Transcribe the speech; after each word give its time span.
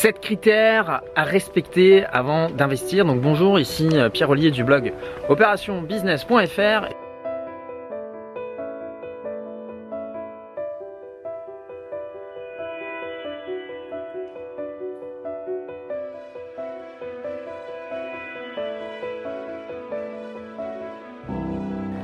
7 0.00 0.18
critères 0.18 1.02
à 1.14 1.24
respecter 1.24 2.06
avant 2.06 2.48
d'investir. 2.48 3.04
Donc 3.04 3.20
bonjour, 3.20 3.60
ici 3.60 3.86
euh, 3.92 4.08
Pierre 4.08 4.30
Ollier 4.30 4.50
du 4.50 4.64
blog 4.64 4.94
opérationbusiness.fr. 5.28 6.88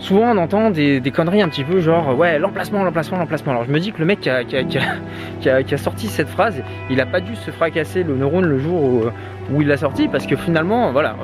souvent 0.07 0.31
on 0.33 0.37
entend 0.37 0.71
des, 0.71 1.01
conneries 1.13 1.43
un 1.43 1.49
petit 1.49 1.65
peu 1.65 1.81
genre 1.81 2.17
ouais 2.17 2.39
l'emplacement, 2.39 2.85
l'emplacement, 2.85 3.19
l'emplacement. 3.19 3.53
Alors 3.53 3.65
je 3.65 3.73
me 3.73 3.81
dis 3.81 3.93
que 3.93 3.99
le 3.99 4.05
mec 4.05 4.21
qui 4.21 4.31
a, 4.31 5.77
sorti 5.77 6.07
cette 6.07 6.29
phrase, 6.29 6.63
il 6.91 7.01
a 7.01 7.07
pas 7.07 7.21
dû 7.21 7.35
se 7.35 7.51
fracasser 7.51 8.05
le 8.05 8.15
neurone 8.15 8.47
le 8.47 8.59
jour 8.59 9.11
où, 9.51 9.61
il 9.61 9.67
l'a 9.67 9.77
sorti 9.77 10.07
parce 10.09 10.27
que 10.27 10.37
finalement 10.37 10.93
voilà, 10.93 11.17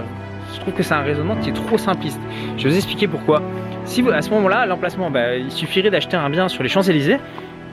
je 0.52 0.60
trouve 0.60 0.74
que 0.74 0.82
c'est 0.82 0.94
un 0.94 1.02
raisonnement 1.02 1.36
qui 1.36 1.50
est 1.50 1.54
trop 1.54 1.78
simpliste. 1.78 2.20
Je 2.56 2.64
vais 2.64 2.70
vous 2.70 2.76
expliquer 2.76 3.06
pourquoi. 3.06 3.40
Si 3.84 4.02
vous, 4.02 4.10
à 4.10 4.22
ce 4.22 4.30
moment-là, 4.30 4.66
l'emplacement, 4.66 5.10
bah, 5.10 5.36
il 5.36 5.50
suffirait 5.50 5.90
d'acheter 5.90 6.16
un 6.16 6.30
bien 6.30 6.48
sur 6.48 6.62
les 6.62 6.68
Champs-Élysées 6.68 7.18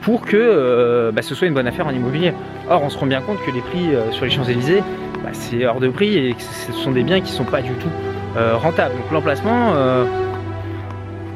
pour 0.00 0.22
que 0.22 0.36
euh, 0.36 1.12
bah, 1.12 1.22
ce 1.22 1.34
soit 1.34 1.46
une 1.46 1.54
bonne 1.54 1.66
affaire 1.66 1.86
en 1.86 1.92
immobilier. 1.92 2.32
Or, 2.68 2.82
on 2.82 2.88
se 2.88 2.98
rend 2.98 3.06
bien 3.06 3.20
compte 3.20 3.38
que 3.44 3.50
les 3.50 3.60
prix 3.60 3.94
euh, 3.94 4.10
sur 4.12 4.24
les 4.24 4.30
Champs-Élysées, 4.30 4.82
bah, 5.22 5.30
c'est 5.32 5.64
hors 5.66 5.78
de 5.78 5.88
prix 5.88 6.16
et 6.16 6.34
que 6.34 6.42
ce 6.42 6.72
sont 6.72 6.90
des 6.92 7.02
biens 7.02 7.20
qui 7.20 7.30
ne 7.32 7.36
sont 7.36 7.44
pas 7.44 7.62
du 7.62 7.72
tout 7.74 7.90
euh, 8.36 8.56
rentables. 8.56 8.94
Donc 8.94 9.10
l'emplacement, 9.12 9.74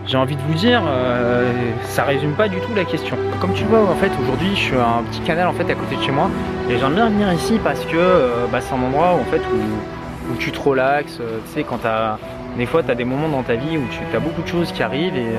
j'ai 0.07 0.17
envie 0.17 0.37
de 0.37 0.43
vous 0.43 0.55
dire, 0.55 0.83
euh, 0.87 1.51
ça 1.85 2.05
résume 2.05 2.33
pas 2.33 2.49
du 2.49 2.59
tout 2.61 2.75
la 2.75 2.85
question. 2.85 3.17
Comme 3.41 3.55
tu 3.55 3.65
vois, 3.65 3.81
en 3.81 3.95
fait, 3.95 4.11
aujourd'hui, 4.21 4.51
je 4.55 4.61
suis 4.61 4.77
à 4.77 4.99
un 4.99 5.03
petit 5.03 5.21
canal 5.21 5.49
en 5.49 5.53
fait 5.53 5.71
à 5.71 5.75
côté 5.75 5.97
de 5.97 6.03
chez 6.03 6.13
moi, 6.13 6.31
et 6.69 6.79
j'aime 6.79 6.95
bien 6.95 7.09
venir 7.09 7.33
ici 7.33 7.59
parce 7.63 7.81
que 7.85 7.97
euh, 7.97 8.47
bah, 8.53 8.61
c'est 8.61 8.75
un 8.75 8.83
endroit 8.83 9.17
où, 9.17 10.37
tu 10.39 10.53
te 10.53 10.61
relaxes. 10.61 11.19
Euh, 11.21 11.39
tu 11.47 11.53
sais, 11.53 11.65
quand 11.65 11.79
t'as 11.79 12.19
des 12.57 12.67
fois, 12.67 12.83
tu 12.83 12.91
as 12.91 12.95
des 12.95 13.05
moments 13.05 13.29
dans 13.29 13.43
ta 13.43 13.55
vie 13.55 13.77
où 13.77 13.83
tu 13.91 14.17
as 14.17 14.21
beaucoup 14.21 14.43
de 14.43 14.47
choses 14.47 14.71
qui 14.71 14.83
arrivent 14.83 15.17
et, 15.17 15.33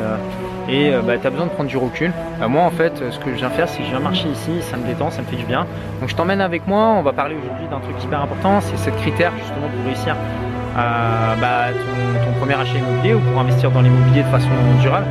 et 0.67 0.91
bah, 1.05 1.17
tu 1.17 1.25
as 1.25 1.29
besoin 1.29 1.45
de 1.45 1.51
prendre 1.51 1.69
du 1.69 1.77
recul. 1.77 2.11
Bah, 2.39 2.47
moi, 2.47 2.63
en 2.63 2.71
fait, 2.71 2.91
ce 3.09 3.19
que 3.19 3.31
je 3.31 3.35
viens 3.35 3.49
faire, 3.49 3.69
c'est 3.69 3.77
que 3.77 3.85
je 3.85 3.91
viens 3.91 3.99
marcher 3.99 4.27
ici, 4.27 4.51
ça 4.61 4.75
me 4.75 4.85
détend, 4.85 5.11
ça 5.11 5.21
me 5.21 5.27
fait 5.27 5.37
du 5.37 5.45
bien. 5.45 5.65
Donc, 6.01 6.09
je 6.09 6.15
t'emmène 6.15 6.41
avec 6.41 6.67
moi. 6.67 6.95
On 6.97 7.03
va 7.03 7.13
parler 7.13 7.35
aujourd'hui 7.35 7.67
d'un 7.69 7.79
truc 7.79 8.03
hyper 8.03 8.21
important, 8.21 8.59
c'est 8.59 8.77
cette 8.77 8.97
critère 8.97 9.31
justement 9.37 9.67
pour 9.69 9.85
réussir 9.85 10.15
bah, 10.75 11.67
ton, 11.73 12.39
premier 12.39 12.55
achat 12.55 12.77
immobilier 12.77 13.13
ou 13.13 13.19
pour 13.19 13.39
investir 13.39 13.71
dans 13.71 13.81
l'immobilier 13.81 14.23
de 14.23 14.27
façon 14.27 14.49
durable. 14.81 15.07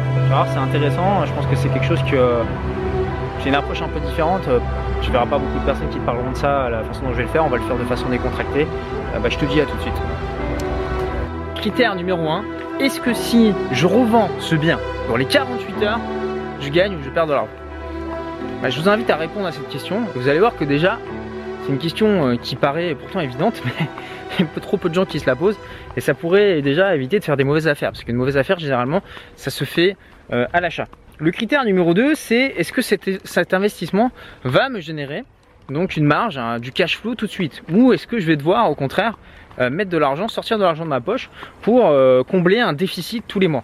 c'est 0.53 0.59
intéressant. 0.59 1.25
Je 1.25 1.33
pense 1.33 1.47
que 1.47 1.57
c'est 1.57 1.69
quelque 1.69 1.87
chose 1.87 2.03
que 2.11 2.43
j'ai 3.43 3.49
une 3.49 3.55
approche 3.55 3.83
un 3.83 3.89
peu 3.89 4.01
différente. 4.01 4.43
Tu 5.03 5.11
verras 5.11 5.27
pas 5.27 5.39
beaucoup 5.39 5.59
de 5.59 5.65
personnes 5.65 5.91
qui 5.91 5.99
parleront 5.99 6.31
de 6.31 6.37
ça, 6.37 6.71
la 6.71 6.83
façon 6.83 7.03
dont 7.03 7.13
je 7.13 7.19
vais 7.19 7.25
le 7.25 7.29
faire. 7.29 7.45
On 7.45 7.49
va 7.49 7.59
le 7.59 7.63
faire 7.65 7.77
de 7.77 7.85
façon 7.85 8.09
décontractée. 8.09 8.67
Euh, 9.15 9.19
bah, 9.19 9.29
je 9.29 9.37
te 9.37 9.45
dis 9.45 9.61
à 9.61 9.67
tout 9.67 9.77
de 9.77 9.83
suite. 9.83 9.95
Critère 11.57 11.95
numéro 11.95 12.29
1. 12.29 12.45
Est-ce 12.81 13.01
que 13.01 13.13
si 13.13 13.53
je 13.71 13.87
revends 13.87 14.29
ce 14.41 14.55
bien 14.55 14.79
dans 15.09 15.17
les 15.17 15.27
48 15.27 15.83
heures, 15.83 16.01
je 16.61 16.69
gagne 16.71 16.95
ou 16.97 17.03
je 17.05 17.11
perds 17.11 17.27
de 17.27 17.33
l'argent? 17.33 17.51
Bah, 18.63 18.71
Je 18.71 18.81
vous 18.81 18.89
invite 18.89 19.11
à 19.11 19.17
répondre 19.17 19.47
à 19.47 19.53
cette 19.53 19.69
question. 19.69 20.03
Vous 20.15 20.29
allez 20.29 20.41
voir 20.41 20.57
que 20.57 20.65
déjà, 20.65 20.99
c'est 21.65 21.73
une 21.73 21.79
question 21.79 22.29
euh, 22.29 22.37
qui 22.37 22.57
paraît 22.57 22.95
pourtant 22.95 23.21
évidente, 23.21 23.63
mais 23.65 23.87
il 24.39 24.45
y 24.45 24.49
a 24.49 24.61
trop 24.61 24.77
peu 24.77 24.89
de 24.89 24.95
gens 24.95 25.07
qui 25.07 25.19
se 25.19 25.27
la 25.27 25.37
posent. 25.37 25.59
Et 25.97 26.01
ça 26.01 26.13
pourrait 26.15 26.61
déjà 26.61 26.95
éviter 26.95 27.19
de 27.19 27.25
faire 27.25 27.37
des 27.37 27.45
mauvaises 27.45 27.69
affaires. 27.69 27.93
Parce 27.93 28.05
qu'une 28.05 28.17
mauvaise 28.17 28.37
affaire, 28.37 28.59
généralement, 28.59 29.03
ça 29.37 29.51
se 29.51 29.65
fait 29.65 29.97
euh, 30.33 30.47
à 30.53 30.61
l'achat. 30.61 30.87
Le 31.19 31.31
critère 31.31 31.65
numéro 31.65 31.95
2, 31.95 32.15
c'est 32.15 32.55
est-ce 32.57 32.73
que 32.73 32.83
cet, 32.83 33.55
investissement 33.55 34.11
va 34.43 34.69
me 34.69 34.81
générer 34.81 35.25
donc 35.71 35.97
une 35.97 36.05
marge, 36.05 36.39
du 36.61 36.73
cash 36.73 36.99
flow 36.99 37.15
tout 37.15 37.27
de 37.27 37.31
suite? 37.31 37.63
Ou 37.73 37.93
est-ce 37.93 38.07
que 38.07 38.19
je 38.19 38.27
vais 38.27 38.37
devoir 38.37 38.71
au 38.71 38.75
contraire 38.75 39.17
euh, 39.61 39.71
mettre 39.71 39.91
de 39.91 39.97
l'argent, 39.97 40.29
sortir 40.29 40.59
de 40.59 40.65
l'argent 40.65 40.85
de 40.85 40.91
ma 40.91 41.01
poche 41.01 41.31
pour 41.63 41.91
combler 42.27 42.61
un 42.61 42.73
déficit 42.73 43.25
tous 43.27 43.39
les 43.39 43.49
mois? 43.49 43.63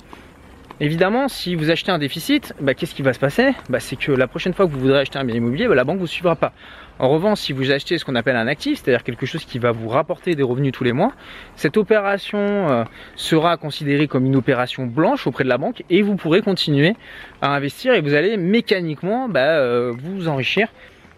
Évidemment, 0.82 1.28
si 1.28 1.54
vous 1.54 1.70
achetez 1.70 1.92
un 1.92 1.98
déficit, 1.98 2.54
bah, 2.58 2.72
qu'est-ce 2.72 2.94
qui 2.94 3.02
va 3.02 3.12
se 3.12 3.19
passer? 3.19 3.52
Bah, 3.69 3.80
C'est 3.80 3.96
que 3.96 4.12
la 4.12 4.26
prochaine 4.26 4.54
fois 4.54 4.66
que 4.66 4.72
vous 4.72 4.80
voudrez 4.80 5.00
acheter 5.00 5.19
un 5.19 5.25
bien 5.25 5.36
immobilier, 5.36 5.69
bah, 5.69 5.75
la 5.75 5.84
banque 5.84 5.96
ne 5.96 6.00
vous 6.00 6.06
suivra 6.06 6.36
pas. 6.36 6.54
En 7.00 7.09
revanche, 7.09 7.38
si 7.38 7.55
vous 7.55 7.71
achetez 7.71 7.97
ce 7.97 8.05
qu'on 8.05 8.15
appelle 8.15 8.37
un 8.37 8.47
actif, 8.47 8.78
c'est-à-dire 8.78 9.03
quelque 9.03 9.25
chose 9.25 9.47
qui 9.47 9.59
va 9.59 9.72
vous 9.72 9.88
rapporter 9.88 10.34
des 10.34 10.43
revenus 10.43 10.71
tous 10.71 10.84
les 10.84 10.93
mois, 10.93 11.12
cette 11.56 11.78
opération 11.78 12.38
euh, 12.38 12.84
sera 13.16 13.56
considérée 13.56 14.06
comme 14.06 14.27
une 14.27 14.37
opération 14.37 14.84
blanche 14.84 15.27
auprès 15.27 15.43
de 15.44 15.49
la 15.49 15.56
banque 15.56 15.83
et 15.88 16.03
vous 16.03 16.16
pourrez 16.16 16.43
continuer 16.43 16.94
à 17.41 17.55
investir 17.55 17.94
et 17.94 18.03
vous 18.03 18.12
allez 18.12 18.37
mécaniquement 18.37 19.31
euh, 19.34 19.94
vous 19.97 20.28
enrichir 20.28 20.69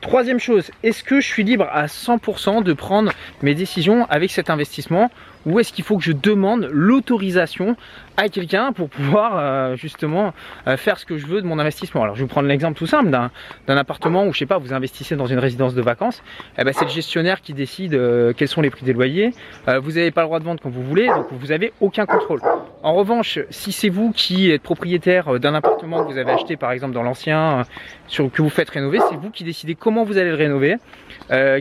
Troisième 0.02 0.40
chose, 0.40 0.72
est-ce 0.82 1.04
que 1.04 1.20
je 1.20 1.26
suis 1.28 1.44
libre 1.44 1.68
à 1.70 1.86
100% 1.86 2.64
de 2.64 2.72
prendre 2.72 3.12
mes 3.40 3.54
décisions 3.54 4.04
avec 4.10 4.32
cet 4.32 4.50
investissement 4.50 5.12
ou 5.46 5.60
est-ce 5.60 5.72
qu'il 5.72 5.84
faut 5.84 5.96
que 5.96 6.02
je 6.02 6.10
demande 6.10 6.68
l'autorisation 6.72 7.76
à 8.16 8.28
quelqu'un 8.28 8.72
pour 8.72 8.88
pouvoir 8.88 9.38
euh, 9.38 9.76
justement 9.76 10.34
euh, 10.66 10.76
faire 10.76 10.98
ce 10.98 11.06
que 11.06 11.18
je 11.18 11.26
veux 11.28 11.40
de 11.40 11.46
mon 11.46 11.60
investissement? 11.60 12.02
Alors 12.02 12.16
je 12.16 12.20
vais 12.20 12.24
vous 12.24 12.30
prendre 12.30 12.48
l'exemple 12.48 12.76
tout 12.76 12.88
simple 12.88 13.10
d'un 13.10 13.30
appartement 13.76 14.26
où 14.26 14.32
je 14.32 14.40
sais 14.40 14.46
pas, 14.46 14.58
vous 14.58 14.72
investissez 14.72 15.14
dans 15.14 15.26
une 15.26 15.38
résidence 15.38 15.74
de 15.74 15.82
vacances, 15.82 16.20
eh 16.58 16.64
ben, 16.64 16.72
c'est 16.72 16.84
le 16.84 16.90
gestionnaire 16.90 17.40
qui 17.40 17.54
décide 17.54 17.94
euh, 17.94 18.32
quels 18.36 18.48
sont 18.48 18.60
les 18.60 18.70
prix 18.70 18.84
des 18.84 18.92
loyers, 18.92 19.30
vous 19.69 19.92
n'avez 19.92 20.10
pas 20.10 20.22
le 20.22 20.26
droit 20.26 20.40
de 20.40 20.44
vendre 20.44 20.60
quand 20.60 20.70
vous 20.70 20.82
voulez, 20.82 21.06
donc 21.06 21.28
vous 21.30 21.46
n'avez 21.46 21.72
aucun 21.80 22.06
contrôle. 22.06 22.40
En 22.84 22.94
revanche, 22.94 23.38
si 23.50 23.70
c'est 23.70 23.88
vous 23.88 24.10
qui 24.10 24.50
êtes 24.50 24.62
propriétaire 24.62 25.38
d'un 25.38 25.54
appartement 25.54 26.04
que 26.04 26.10
vous 26.10 26.19
avez 26.19 26.32
acheté 26.32 26.56
par 26.56 26.72
exemple 26.72 26.93
dans 26.94 27.04
l'ancien, 27.04 27.65
que 28.10 28.43
vous 28.43 28.48
faites 28.48 28.70
rénover, 28.70 28.98
c'est 29.09 29.15
vous 29.15 29.31
qui 29.31 29.44
décidez 29.44 29.76
comment 29.76 30.03
vous 30.03 30.19
allez 30.19 30.31
le 30.31 30.37
rénover, 30.37 30.76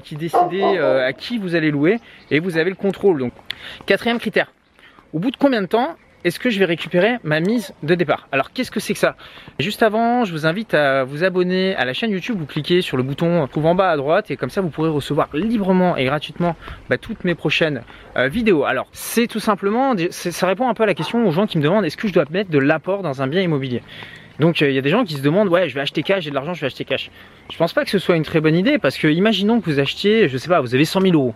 qui 0.04 0.16
décidez 0.16 0.64
à 0.64 1.14
qui 1.14 1.38
vous 1.38 1.54
allez 1.54 1.70
louer 1.70 2.00
et 2.32 2.40
vous 2.40 2.58
avez 2.58 2.72
le 2.72 2.76
contrôle. 2.76 3.20
Donc 3.20 3.34
Quatrième 3.86 4.18
critère, 4.18 4.52
au 5.14 5.20
bout 5.20 5.30
de 5.30 5.38
combien 5.38 5.62
de 5.62 5.68
temps 5.68 5.96
est-ce 6.24 6.40
que 6.40 6.50
je 6.50 6.59
vais 6.59 6.66
récupérer 6.66 7.18
ma 7.24 7.40
mise 7.40 7.74
de 7.84 7.96
départ? 7.96 8.28
Alors 8.32 8.52
qu'est-ce 8.52 8.72
que 8.72 8.80
c'est 8.80 8.94
que 8.94 9.00
ça? 9.00 9.16
Juste 9.59 9.84
avant, 9.84 10.26
je 10.26 10.32
vous 10.32 10.46
invite 10.46 10.74
à 10.74 11.04
vous 11.04 11.24
abonner 11.24 11.76
à 11.76 11.86
la 11.86 11.94
chaîne 11.94 12.12
YouTube, 12.12 12.38
vous 12.38 12.46
cliquez 12.46 12.82
sur 12.82 12.98
le 12.98 13.04
bouton 13.04 13.48
trouve 13.48 13.66
en 13.66 13.76
bas 13.76 13.90
à 13.90 13.98
droite 13.98 14.32
et 14.32 14.38
comme 14.38 14.50
ça 14.50 14.62
vous 14.62 14.70
pourrez 14.70 14.90
recevoir 14.90 15.30
librement 15.34 15.98
et 15.98 16.06
gratuitement 16.06 16.56
bah, 16.90 16.98
toutes 16.98 17.24
mes 17.24 17.36
prochaines 17.36 17.82
euh, 18.18 18.28
vidéos. 18.28 18.64
Alors 18.64 18.88
c'est 18.92 19.28
tout 19.28 19.40
simplement, 19.40 19.96
ça 20.09 20.48
répond 20.48 20.68
un 20.70 20.74
peu 20.74 20.84
à 20.84 20.88
la 20.88 20.94
question 20.94 21.26
aux 21.28 21.32
gens 21.32 21.48
qui 21.48 21.58
me 21.58 21.64
demandent 21.64 21.86
est-ce 21.86 21.98
que 21.98 22.08
je 22.08 22.14
dois 22.14 22.26
mettre 22.30 22.52
de 22.52 22.59
l'apport 22.59 23.02
dans 23.02 23.22
un 23.22 23.28
bien 23.28 23.42
immobilier? 23.42 23.82
Donc 24.40 24.62
euh, 24.62 24.69
il 24.69 24.75
y 24.75 24.78
a 24.78 24.81
des 24.81 24.90
gens 24.90 25.03
qui 25.03 25.16
se 25.16 25.22
demandent 25.22 25.50
ouais 25.50 25.69
je 25.69 25.75
vais 25.75 25.81
acheter 25.81 26.03
cash, 26.03 26.24
j'ai 26.24 26.30
de 26.30 26.36
l'argent, 26.36 26.53
je 26.53 26.62
vais 26.62 26.68
acheter 26.68 26.86
cash. 26.86 27.12
Je 27.52 27.58
pense 27.58 27.74
pas 27.74 27.84
que 27.84 27.90
ce 27.90 28.00
soit 28.00 28.16
une 28.16 28.24
très 28.24 28.40
bonne 28.40 28.56
idée 28.56 28.78
parce 28.78 28.97
que 28.97 29.08
imaginons 29.08 29.59
que 29.59 29.69
vous 29.69 29.80
achetiez, 29.80 30.30
je 30.30 30.38
sais 30.38 30.47
pas, 30.47 30.62
vous 30.62 30.74
avez 30.74 30.86
100 30.86 31.02
000 31.02 31.14
euros, 31.14 31.36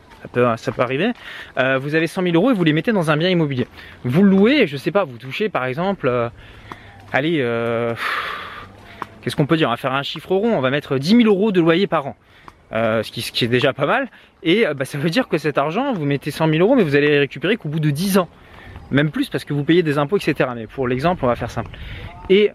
ça 0.57 0.71
peut, 0.71 0.81
arriver. 0.81 1.11
Euh, 1.57 1.77
vous 1.77 1.95
avez 1.95 2.07
100 2.07 2.23
000 2.23 2.35
euros 2.35 2.51
et 2.51 2.53
vous 2.53 2.63
les 2.63 2.73
mettez 2.73 2.91
dans 2.91 3.11
un 3.11 3.17
bien 3.17 3.29
immobilier. 3.29 3.67
Vous 4.03 4.23
louez, 4.23 4.67
je 4.67 4.77
sais 4.77 4.91
pas, 4.91 5.03
vous 5.03 5.17
touchez 5.17 5.49
par 5.49 5.65
exemple, 5.65 6.07
euh, 6.07 6.29
allez, 7.11 7.37
qu'est-ce 9.21 9.35
qu'on 9.35 9.45
peut 9.45 9.57
dire 9.57 9.67
On 9.67 9.71
va 9.71 9.77
faire 9.77 9.93
un 9.93 10.03
chiffre 10.03 10.33
rond, 10.33 10.53
on 10.53 10.61
va 10.61 10.69
mettre 10.69 10.97
10 10.97 11.17
000 11.17 11.21
euros 11.23 11.51
de 11.51 11.61
loyer 11.61 11.87
par 11.87 12.07
an. 12.07 12.15
ce, 12.71 13.11
qui, 13.11 13.21
ce, 13.21 13.31
qui, 13.31 13.45
est 13.45 13.49
déjà 13.49 13.73
pas 13.73 13.85
mal. 13.85 14.09
Et 14.43 14.65
bah, 14.75 14.85
ça 14.85 14.97
veut 14.97 15.09
dire 15.09 15.27
que 15.27 15.37
cet 15.37 15.57
argent, 15.57 15.93
vous 15.93 16.05
mettez 16.05 16.31
100 16.31 16.49
000 16.49 16.59
euros, 16.59 16.75
mais 16.75 16.83
vous 16.83 16.95
allez 16.95 17.07
les 17.07 17.19
récupérer 17.19 17.57
qu'au 17.57 17.69
bout 17.69 17.79
de 17.79 17.89
10 17.89 18.19
ans. 18.19 18.29
Même 18.91 19.09
plus 19.09 19.29
parce 19.29 19.43
que 19.43 19.53
vous 19.53 19.63
payez 19.63 19.83
des 19.83 19.97
impôts, 19.97 20.17
etc. 20.17 20.49
Mais 20.55 20.67
pour 20.67 20.87
l'exemple, 20.87 21.25
on 21.25 21.27
va 21.27 21.35
faire 21.35 21.51
simple. 21.51 21.71
Et 22.29 22.51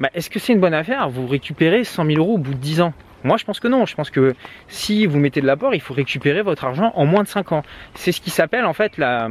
bah, 0.00 0.10
est-ce 0.14 0.30
que 0.30 0.38
c'est 0.38 0.52
une 0.52 0.60
bonne 0.60 0.74
affaire 0.74 1.08
Vous 1.08 1.26
récupérez 1.26 1.84
100 1.84 2.06
000 2.06 2.18
euros 2.18 2.34
au 2.34 2.38
bout 2.38 2.54
de 2.54 2.58
10 2.58 2.80
ans? 2.80 2.92
Moi, 3.22 3.36
je 3.36 3.44
pense 3.44 3.60
que 3.60 3.68
non. 3.68 3.86
Je 3.86 3.94
pense 3.94 4.10
que 4.10 4.34
si 4.68 5.06
vous 5.06 5.18
mettez 5.18 5.40
de 5.40 5.46
l'apport, 5.46 5.74
il 5.74 5.80
faut 5.80 5.94
récupérer 5.94 6.42
votre 6.42 6.64
argent 6.64 6.92
en 6.94 7.06
moins 7.06 7.22
de 7.22 7.28
5 7.28 7.52
ans. 7.52 7.62
C'est 7.94 8.12
ce 8.12 8.20
qui 8.20 8.30
s'appelle 8.30 8.66
en 8.66 8.74
fait 8.74 8.98
la, 8.98 9.28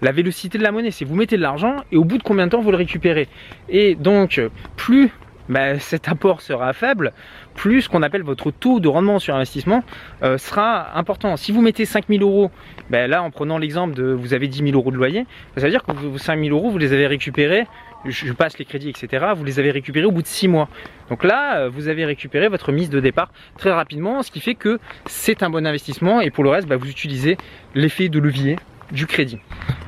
vélocité 0.00 0.58
de 0.58 0.62
la 0.62 0.72
monnaie. 0.72 0.90
C'est 0.90 1.04
vous 1.04 1.16
mettez 1.16 1.36
de 1.36 1.42
l'argent 1.42 1.76
et 1.90 1.96
au 1.96 2.04
bout 2.04 2.18
de 2.18 2.22
combien 2.22 2.46
de 2.46 2.50
temps 2.50 2.60
vous 2.60 2.70
le 2.70 2.76
récupérez? 2.76 3.28
Et 3.68 3.94
donc, 3.94 4.40
plus 4.76 5.10
bah, 5.48 5.78
cet 5.78 6.08
apport 6.08 6.40
sera 6.40 6.72
faible, 6.72 7.12
plus 7.54 7.82
ce 7.82 7.88
qu'on 7.88 8.02
appelle 8.02 8.22
votre 8.22 8.50
taux 8.50 8.78
de 8.78 8.88
rendement 8.88 9.18
sur 9.18 9.34
investissement 9.34 9.82
euh, 10.22 10.38
sera 10.38 10.96
important. 10.96 11.36
Si 11.36 11.50
vous 11.50 11.60
mettez 11.60 11.84
5000 11.84 12.22
euros, 12.22 12.50
bah, 12.90 13.06
là 13.06 13.22
en 13.22 13.30
prenant 13.30 13.58
l'exemple 13.58 13.94
de 13.94 14.12
vous 14.12 14.34
avez 14.34 14.48
10 14.48 14.64
000 14.64 14.70
euros 14.74 14.90
de 14.90 14.96
loyer, 14.96 15.26
ça 15.56 15.64
veut 15.64 15.70
dire 15.70 15.82
que 15.82 15.92
vos 15.92 16.18
5000 16.18 16.52
euros 16.52 16.70
vous 16.70 16.78
les 16.78 16.92
avez 16.92 17.06
récupérés 17.06 17.66
je 18.06 18.32
passe 18.32 18.58
les 18.58 18.64
crédits, 18.64 18.88
etc. 18.88 19.26
Vous 19.36 19.44
les 19.44 19.58
avez 19.58 19.70
récupérés 19.70 20.06
au 20.06 20.10
bout 20.10 20.22
de 20.22 20.26
6 20.26 20.48
mois. 20.48 20.68
Donc 21.08 21.24
là, 21.24 21.58
euh, 21.58 21.68
vous 21.68 21.88
avez 21.88 22.04
récupéré 22.04 22.48
votre 22.48 22.72
mise 22.72 22.90
de 22.90 23.00
départ 23.00 23.30
très 23.58 23.70
rapidement, 23.70 24.22
ce 24.22 24.30
qui 24.30 24.40
fait 24.40 24.54
que 24.54 24.78
c'est 25.06 25.42
un 25.42 25.50
bon 25.50 25.66
investissement. 25.66 26.20
Et 26.20 26.30
pour 26.30 26.44
le 26.44 26.50
reste, 26.50 26.68
bah, 26.68 26.76
vous 26.76 26.88
utilisez 26.88 27.36
l'effet 27.74 28.08
de 28.08 28.18
levier 28.18 28.56
du 28.90 29.06
crédit. 29.06 29.38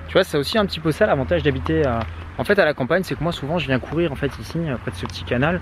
Tu 0.09 0.13
vois, 0.13 0.25
c'est 0.25 0.39
aussi 0.39 0.59
un 0.59 0.67
petit 0.67 0.81
peu 0.81 0.93
ça 0.93 1.07
l'avantage 1.07 1.43
d'habiter 1.43 1.85
à... 1.85 2.01
en 2.39 2.45
fait 2.45 2.59
à 2.59 2.65
la 2.65 2.73
campagne, 2.73 3.03
c'est 3.03 3.17
que 3.17 3.23
moi 3.23 3.33
souvent 3.33 3.59
je 3.59 3.67
viens 3.67 3.79
courir 3.79 4.13
en 4.13 4.15
fait 4.15 4.31
ici 4.39 4.59
près 4.83 4.91
de 4.93 4.97
ce 4.97 5.07
petit 5.07 5.25
canal, 5.25 5.61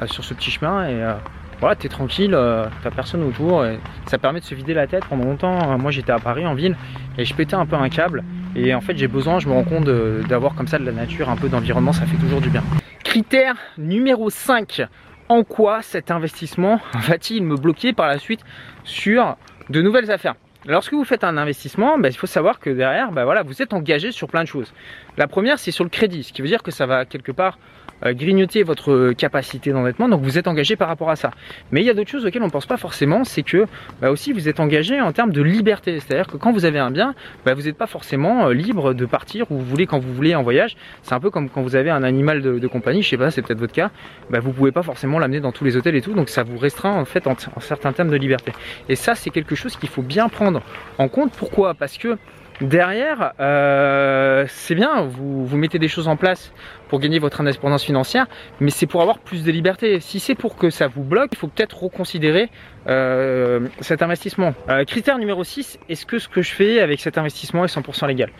euh, 0.00 0.06
sur 0.06 0.22
ce 0.22 0.34
petit 0.34 0.50
chemin 0.50 0.86
et 0.86 1.02
euh, 1.02 1.14
voilà, 1.58 1.74
t'es 1.74 1.88
tranquille, 1.88 2.36
t'as 2.82 2.90
personne 2.90 3.22
autour 3.22 3.64
ça 4.06 4.18
permet 4.18 4.40
de 4.40 4.44
se 4.44 4.54
vider 4.54 4.74
la 4.74 4.86
tête 4.86 5.04
pendant 5.06 5.24
longtemps. 5.24 5.78
Moi 5.78 5.90
j'étais 5.90 6.12
à 6.12 6.18
Paris 6.18 6.46
en 6.46 6.54
ville 6.54 6.76
et 7.16 7.24
je 7.24 7.34
pétais 7.34 7.54
un 7.54 7.64
peu 7.64 7.76
un 7.76 7.88
câble 7.88 8.22
et 8.54 8.74
en 8.74 8.80
fait 8.80 8.96
j'ai 8.96 9.08
besoin, 9.08 9.38
je 9.38 9.48
me 9.48 9.52
rends 9.52 9.64
compte 9.64 9.84
d'avoir 10.28 10.54
comme 10.54 10.66
ça 10.66 10.78
de 10.78 10.84
la 10.84 10.92
nature, 10.92 11.28
un 11.28 11.36
peu 11.36 11.48
d'environnement, 11.48 11.92
ça 11.92 12.06
fait 12.06 12.16
toujours 12.16 12.40
du 12.40 12.50
bien. 12.50 12.62
Critère 13.02 13.54
numéro 13.78 14.30
5. 14.30 14.82
En 15.28 15.42
quoi 15.42 15.80
cet 15.82 16.10
investissement 16.10 16.80
va-t-il 16.94 17.42
me 17.44 17.56
bloquer 17.56 17.92
par 17.92 18.08
la 18.08 18.18
suite 18.18 18.40
sur 18.84 19.36
de 19.70 19.80
nouvelles 19.80 20.10
affaires? 20.10 20.34
Lorsque 20.66 20.94
vous 20.94 21.04
faites 21.04 21.24
un 21.24 21.36
investissement, 21.36 21.98
bah, 21.98 22.08
il 22.08 22.16
faut 22.16 22.26
savoir 22.26 22.58
que 22.58 22.70
derrière, 22.70 23.10
voilà, 23.10 23.42
vous 23.42 23.60
êtes 23.60 23.74
engagé 23.74 24.12
sur 24.12 24.28
plein 24.28 24.42
de 24.42 24.48
choses. 24.48 24.72
La 25.18 25.26
première, 25.26 25.58
c'est 25.58 25.70
sur 25.70 25.84
le 25.84 25.90
crédit, 25.90 26.22
ce 26.22 26.32
qui 26.32 26.40
veut 26.40 26.48
dire 26.48 26.62
que 26.62 26.70
ça 26.70 26.86
va 26.86 27.04
quelque 27.04 27.32
part 27.32 27.58
euh, 28.04 28.12
grignoter 28.12 28.62
votre 28.62 29.12
capacité 29.12 29.72
d'endettement, 29.72 30.08
donc 30.08 30.22
vous 30.22 30.36
êtes 30.36 30.48
engagé 30.48 30.74
par 30.74 30.88
rapport 30.88 31.10
à 31.10 31.16
ça. 31.16 31.30
Mais 31.70 31.80
il 31.80 31.86
y 31.86 31.90
a 31.90 31.94
d'autres 31.94 32.10
choses 32.10 32.26
auxquelles 32.26 32.42
on 32.42 32.46
ne 32.46 32.50
pense 32.50 32.66
pas 32.66 32.76
forcément, 32.76 33.24
c'est 33.24 33.42
que 33.42 33.66
bah, 34.00 34.10
aussi 34.10 34.32
vous 34.32 34.48
êtes 34.48 34.58
engagé 34.58 35.00
en 35.00 35.12
termes 35.12 35.32
de 35.32 35.42
liberté, 35.42 36.00
c'est-à-dire 36.00 36.26
que 36.26 36.36
quand 36.36 36.52
vous 36.52 36.64
avez 36.64 36.78
un 36.78 36.90
bien, 36.90 37.14
vous 37.44 37.62
n'êtes 37.62 37.76
pas 37.76 37.86
forcément 37.86 38.48
euh, 38.48 38.54
libre 38.54 38.94
de 38.94 39.06
partir 39.06 39.50
où 39.50 39.58
vous 39.58 39.64
voulez 39.64 39.86
quand 39.86 39.98
vous 39.98 40.12
voulez 40.12 40.34
en 40.34 40.42
voyage. 40.42 40.76
C'est 41.02 41.14
un 41.14 41.20
peu 41.20 41.30
comme 41.30 41.48
quand 41.48 41.62
vous 41.62 41.76
avez 41.76 41.90
un 41.90 42.02
animal 42.02 42.42
de, 42.42 42.66
compagnie, 42.66 43.02
je 43.02 43.10
sais 43.10 43.16
pas, 43.16 43.30
c'est 43.30 43.42
peut-être 43.42 43.60
votre 43.60 43.72
cas, 43.72 43.90
vous 44.30 44.52
pouvez 44.52 44.72
pas 44.72 44.82
forcément 44.82 45.18
l'amener 45.18 45.40
dans 45.40 45.52
tous 45.52 45.64
les 45.64 45.76
hôtels 45.76 45.94
et 45.94 46.02
tout, 46.02 46.14
donc 46.14 46.28
ça 46.30 46.42
vous 46.42 46.58
restreint 46.58 46.92
en 46.92 47.04
fait 47.04 47.26
en 47.26 47.36
certains 47.60 47.92
termes 47.92 48.10
de 48.10 48.16
liberté. 48.16 48.52
Et 48.88 48.96
ça, 48.96 49.14
c'est 49.14 49.30
quelque 49.30 49.54
chose 49.54 49.76
qu'il 49.76 49.88
faut 49.88 50.02
bien 50.02 50.28
prendre 50.28 50.53
en 50.98 51.08
compte. 51.08 51.32
Pourquoi? 51.32 51.74
Parce 51.74 51.98
que 51.98 52.18
Derrière, 52.60 53.32
euh, 53.40 54.44
c'est 54.48 54.76
bien, 54.76 55.02
vous, 55.02 55.56
mettez 55.56 55.80
des 55.80 55.88
choses 55.88 56.06
en 56.06 56.16
place 56.16 56.52
pour 56.88 57.00
gagner 57.00 57.18
votre 57.18 57.40
indépendance 57.40 57.82
financière, 57.82 58.26
mais 58.60 58.70
c'est 58.70 58.86
pour 58.86 59.02
avoir 59.02 59.18
plus 59.18 59.42
de 59.42 59.50
liberté. 59.50 59.98
Si 59.98 60.20
c'est 60.20 60.36
pour 60.36 60.56
que 60.56 60.70
ça 60.70 60.86
vous 60.86 61.02
bloque, 61.02 61.30
il 61.32 61.38
faut 61.38 61.48
peut-être 61.48 61.82
reconsidérer 61.82 62.50
euh, 62.86 63.60
cet 63.80 64.02
investissement. 64.02 64.54
Euh, 64.68 64.84
critère 64.84 65.18
numéro 65.18 65.42
6, 65.42 65.80
est-ce 65.88 66.06
que 66.06 66.20
ce 66.20 66.28
que 66.28 66.42
je 66.42 66.52
fais 66.52 66.78
avec 66.78 67.00
cet 67.00 67.18
investissement 67.18 67.64
est 67.64 67.74
100% 67.74 68.06
légal? 68.06 68.30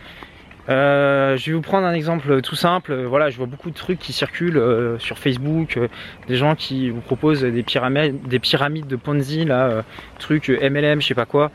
Je 0.69 1.47
vais 1.47 1.53
vous 1.53 1.61
prendre 1.61 1.87
un 1.87 1.93
exemple 1.93 2.41
tout 2.41 2.55
simple. 2.55 2.95
Voilà, 2.95 3.29
je 3.29 3.37
vois 3.37 3.47
beaucoup 3.47 3.71
de 3.71 3.75
trucs 3.75 3.99
qui 3.99 4.13
circulent 4.15 4.97
sur 4.99 5.19
Facebook, 5.19 5.79
des 6.29 6.37
gens 6.37 6.55
qui 6.55 6.89
vous 6.89 7.03
proposent 7.03 7.43
des 7.43 7.63
pyramides, 7.63 8.27
des 8.29 8.39
pyramides 8.39 8.87
de 8.87 8.97
Ponzi, 8.97 9.45
là, 9.45 9.83
trucs 10.21 10.49
MLM, 10.49 11.03
je 11.03 11.09
sais 11.09 11.15
pas 11.15 11.27
quoi 11.27 11.51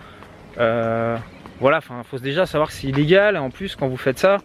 voilà, 0.57 1.77
enfin, 1.77 2.01
faut 2.03 2.19
déjà 2.19 2.45
savoir 2.45 2.69
que 2.69 2.75
c'est 2.75 2.87
illégal. 2.87 3.37
En 3.37 3.49
plus, 3.49 3.75
quand 3.75 3.87
vous 3.87 3.97
faites 3.97 4.19
ça, 4.19 4.37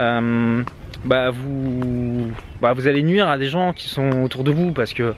euh, 0.00 0.62
bah, 1.04 1.30
vous, 1.30 2.30
bah, 2.60 2.72
vous 2.72 2.86
allez 2.86 3.02
nuire 3.02 3.28
à 3.28 3.38
des 3.38 3.48
gens 3.48 3.72
qui 3.72 3.88
sont 3.88 4.22
autour 4.22 4.44
de 4.44 4.50
vous 4.50 4.72
parce 4.72 4.94
que, 4.94 5.14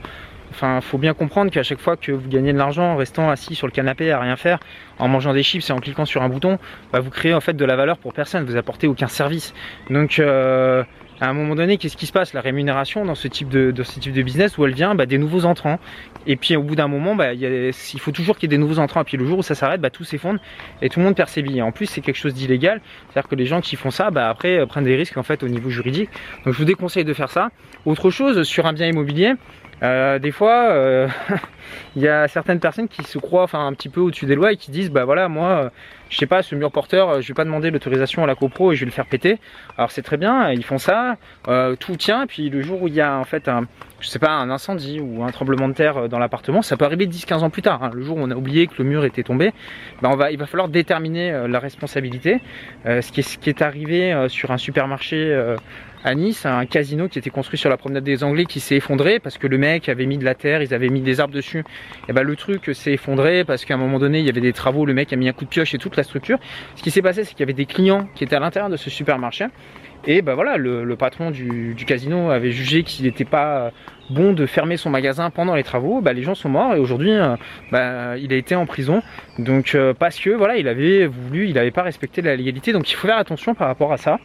enfin, 0.55 0.81
faut 0.81 0.97
bien 0.97 1.13
comprendre 1.13 1.51
qu'à 1.51 1.63
chaque 1.63 1.79
fois 1.79 1.97
que 1.97 2.11
vous 2.11 2.27
gagnez 2.29 2.53
de 2.53 2.57
l'argent 2.57 2.93
en 2.93 2.95
restant 2.95 3.29
assis 3.29 3.55
sur 3.55 3.67
le 3.67 3.71
canapé 3.71 4.11
à 4.11 4.19
rien 4.19 4.35
faire, 4.35 4.59
en 4.99 5.07
mangeant 5.07 5.33
des 5.33 5.43
chips 5.43 5.69
et 5.69 5.73
en 5.73 5.79
cliquant 5.79 6.05
sur 6.05 6.23
un 6.23 6.29
bouton, 6.29 6.57
bah, 6.91 6.99
vous 6.99 7.09
créez 7.09 7.33
en 7.33 7.41
fait 7.41 7.53
de 7.53 7.65
la 7.65 7.75
valeur 7.75 7.97
pour 7.97 8.13
personne. 8.13 8.45
Vous 8.45 8.55
apportez 8.55 8.87
aucun 8.87 9.07
service. 9.07 9.53
Donc 9.89 10.19
euh, 10.19 10.83
à 11.21 11.29
un 11.29 11.33
moment 11.33 11.55
donné, 11.55 11.77
qu'est-ce 11.77 11.95
qui 11.95 12.07
se 12.07 12.11
passe? 12.11 12.33
La 12.33 12.41
rémunération 12.41 13.05
dans 13.05 13.15
ce 13.15 13.27
type 13.27 13.47
de, 13.47 13.71
business 14.21 14.57
où 14.57 14.65
elle 14.65 14.73
vient 14.73 14.95
bah, 14.95 15.05
des 15.05 15.17
nouveaux 15.17 15.45
entrants. 15.45 15.79
Et 16.27 16.35
puis 16.35 16.55
au 16.57 16.63
bout 16.63 16.75
d'un 16.75 16.87
moment, 16.87 17.15
bah, 17.15 17.33
il, 17.33 17.71
faut 17.73 18.11
toujours 18.11 18.37
qu'il 18.37 18.51
y 18.51 18.53
ait 18.53 18.57
des 18.57 18.61
nouveaux 18.61 18.79
entrants. 18.79 19.01
Et 19.01 19.05
puis 19.05 19.17
le 19.17 19.25
jour 19.25 19.39
où 19.39 19.43
ça 19.43 19.55
s'arrête, 19.55 19.81
tout 19.93 20.03
s'effondre 20.03 20.39
et 20.81 20.89
tout 20.89 20.99
le 20.99 21.05
monde 21.05 21.15
perd 21.15 21.29
ses 21.29 21.41
billets. 21.41 21.61
En 21.61 21.71
plus, 21.71 21.85
c'est 21.85 22.01
quelque 22.01 22.17
chose 22.17 22.33
d'illégal. 22.33 22.81
C'est-à-dire 23.09 23.29
que 23.29 23.35
les 23.35 23.45
gens 23.45 23.61
qui 23.61 23.75
font 23.75 23.91
ça, 23.91 24.09
après, 24.13 24.59
euh, 24.59 24.65
prennent 24.65 24.83
des 24.83 24.95
risques 24.95 25.17
en 25.17 25.23
fait 25.23 25.41
au 25.43 25.47
niveau 25.47 25.69
juridique. 25.69 26.09
Donc 26.43 26.53
je 26.53 26.59
vous 26.59 26.65
déconseille 26.65 27.05
de 27.05 27.13
faire 27.13 27.29
ça. 27.29 27.49
Autre 27.85 28.09
chose, 28.09 28.43
sur 28.43 28.65
un 28.65 28.73
bien 28.73 28.87
immobilier, 28.87 29.33
euh, 29.83 30.19
des 30.19 30.31
fois, 30.31 30.69
euh, 30.69 31.07
il 31.95 32.01
y 32.01 32.07
a 32.07 32.27
certaines 32.27 32.59
personnes 32.59 32.87
qui 32.87 33.03
se 33.03 33.17
croient 33.17 33.43
enfin, 33.43 33.65
un 33.67 33.73
petit 33.73 33.89
peu 33.89 33.99
au-dessus 33.99 34.25
des 34.25 34.35
lois 34.35 34.53
et 34.53 34.57
qui 34.57 34.71
disent 34.71 34.91
bah 34.91 35.05
voilà 35.05 35.27
moi 35.27 35.71
je 36.09 36.17
sais 36.17 36.27
pas 36.27 36.43
ce 36.43 36.53
mur 36.55 36.71
porteur 36.71 37.21
je 37.21 37.27
vais 37.27 37.33
pas 37.33 37.43
demander 37.43 37.71
l'autorisation 37.71 38.23
à 38.23 38.27
la 38.27 38.35
copro 38.35 38.71
et 38.71 38.75
je 38.75 38.81
vais 38.81 38.85
le 38.85 38.91
faire 38.91 39.07
péter 39.07 39.39
alors 39.77 39.91
c'est 39.91 40.03
très 40.03 40.17
bien 40.17 40.51
ils 40.51 40.63
font 40.63 40.77
ça 40.77 41.17
tout 41.79 41.95
tient 41.95 42.23
et 42.23 42.25
puis 42.27 42.49
le 42.49 42.61
jour 42.61 42.83
où 42.83 42.87
il 42.87 42.93
y 42.93 43.01
a 43.01 43.17
en 43.17 43.23
fait 43.23 43.47
un 43.47 43.65
je 43.99 44.07
sais 44.07 44.19
pas 44.19 44.31
un 44.31 44.49
incendie 44.51 44.99
ou 45.01 45.23
un 45.23 45.31
tremblement 45.31 45.67
de 45.67 45.73
terre 45.73 46.07
dans 46.07 46.19
l'appartement 46.19 46.61
ça 46.61 46.77
peut 46.77 46.85
arriver 46.85 47.07
10-15 47.07 47.39
ans 47.39 47.49
plus 47.49 47.63
tard 47.63 47.83
hein. 47.83 47.91
le 47.93 48.03
jour 48.03 48.17
où 48.17 48.21
on 48.21 48.29
a 48.29 48.35
oublié 48.35 48.67
que 48.67 48.75
le 48.77 48.83
mur 48.83 49.03
était 49.03 49.23
tombé 49.23 49.51
bah, 50.01 50.09
on 50.11 50.15
va, 50.15 50.31
il 50.31 50.37
va 50.37 50.45
falloir 50.45 50.69
déterminer 50.69 51.47
la 51.47 51.59
responsabilité 51.59 52.39
ce, 52.85 53.11
qui 53.11 53.21
est, 53.21 53.23
ce 53.23 53.37
qui 53.39 53.49
est 53.49 53.63
arrivé 53.63 54.27
sur 54.29 54.51
un 54.51 54.57
supermarché 54.57 55.55
à 56.05 56.13
Nice, 56.13 56.45
un 56.45 56.67
casino 56.67 57.09
qui 57.09 57.17
était 57.17 57.31
construit 57.31 57.57
sur 57.57 57.67
la 57.67 57.77
promenade 57.77 58.03
des 58.03 58.23
Anglais 58.23 58.45
qui 58.45 58.59
s'est 58.59 58.75
effondré 58.75 59.19
parce 59.19 59.39
que 59.39 59.47
le 59.47 59.57
mec 59.57 59.89
avait 59.89 60.05
mis 60.05 60.19
de 60.19 60.23
la 60.23 60.35
terre, 60.35 60.61
ils 60.61 60.71
avaient 60.71 60.89
mis 60.89 61.01
des 61.01 61.19
arbres 61.19 61.33
dessus. 61.33 61.63
Et 62.07 62.13
ben 62.13 62.21
le 62.21 62.35
truc 62.35 62.69
s'est 62.73 62.93
effondré 62.93 63.43
parce 63.43 63.65
qu'à 63.65 63.73
un 63.73 63.77
moment 63.77 63.97
donné 63.97 64.19
il 64.19 64.25
y 64.25 64.29
avait 64.29 64.39
des 64.39 64.53
travaux, 64.53 64.85
le 64.85 64.93
mec 64.93 65.11
a 65.11 65.15
mis 65.15 65.27
un 65.27 65.33
coup 65.33 65.45
de 65.45 65.49
pioche 65.49 65.73
et 65.73 65.79
toute 65.79 65.97
la 65.97 66.03
structure. 66.03 66.37
Ce 66.75 66.83
qui 66.83 66.91
s'est 66.91 67.01
passé 67.01 67.23
c'est 67.23 67.31
qu'il 67.31 67.39
y 67.39 67.43
avait 67.43 67.53
des 67.53 67.65
clients 67.65 68.07
qui 68.13 68.23
étaient 68.23 68.35
à 68.35 68.39
l'intérieur 68.39 68.69
de 68.69 68.77
ce 68.77 68.91
supermarché. 68.91 69.47
Et 70.07 70.21
ben 70.21 70.35
voilà, 70.35 70.57
le, 70.57 70.95
patron 70.95 71.31
du, 71.31 71.75
casino 71.87 72.29
avait 72.29 72.51
jugé 72.51 72.83
qu'il 72.83 73.05
n'était 73.05 73.25
pas 73.25 73.71
bon 74.11 74.33
de 74.33 74.45
fermer 74.45 74.77
son 74.77 74.91
magasin 74.91 75.31
pendant 75.31 75.55
les 75.55 75.63
travaux. 75.63 76.01
Bah, 76.01 76.13
les 76.13 76.21
gens 76.21 76.35
sont 76.35 76.49
morts 76.49 76.75
et 76.75 76.79
aujourd'hui, 76.79 77.13
euh, 77.13 77.35
bah, 77.71 78.15
il 78.17 78.31
a 78.31 78.35
été 78.35 78.53
en 78.53 78.67
prison. 78.67 79.01
Donc 79.39 79.73
euh, 79.73 79.95
parce 79.97 80.19
que 80.19 80.29
voilà, 80.29 80.57
il 80.57 80.67
avait 80.67 81.07
voulu, 81.07 81.47
il 81.47 81.55
n'avait 81.55 81.71
pas 81.71 81.81
respecté 81.81 82.21
la 82.21 82.35
légalité. 82.35 82.71
Donc 82.71 82.91
il 82.91 82.93
faut 82.93 83.07
faire 83.07 83.17
attention 83.17 83.55
par 83.55 83.67
rapport 83.67 83.91
à 83.91 83.97
ça. 83.97 84.19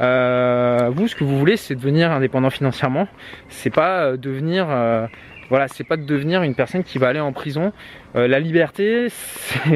Euh, 0.00 0.90
vous, 0.92 1.08
ce 1.08 1.14
que 1.14 1.24
vous 1.24 1.38
voulez, 1.38 1.56
c'est 1.56 1.74
devenir 1.74 2.10
indépendant 2.10 2.50
financièrement. 2.50 3.08
C'est 3.48 3.70
pas 3.70 4.04
euh, 4.04 4.16
devenir, 4.16 4.66
euh, 4.70 5.06
voilà, 5.50 5.68
c'est 5.68 5.84
pas 5.84 5.96
de 5.96 6.04
devenir 6.04 6.42
une 6.42 6.54
personne 6.54 6.82
qui 6.84 6.98
va 6.98 7.08
aller 7.08 7.20
en 7.20 7.32
prison. 7.32 7.72
la 8.14 8.38
liberté, 8.38 9.08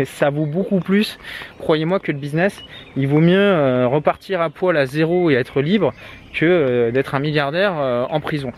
ça 0.05 0.31
vaut 0.31 0.47
beaucoup 0.47 0.81
plus, 0.81 1.19
croyez-moi, 1.59 2.01
que 2.01 2.13
le 2.13 2.19
business. 2.19 2.63
Il 2.97 3.09
vaut 3.09 3.21
mieux 3.21 3.87
repartir 3.87 4.41
à 4.41 4.51
poil 4.51 4.77
à 4.77 4.87
zéro 4.87 5.31
et 5.31 5.35
être 5.35 5.61
libre 5.61 5.93
que 6.35 6.91
d'être 6.91 7.15
un 7.15 7.19
milliardaire 7.19 7.75
en 7.75 8.21
prison. 8.21 8.53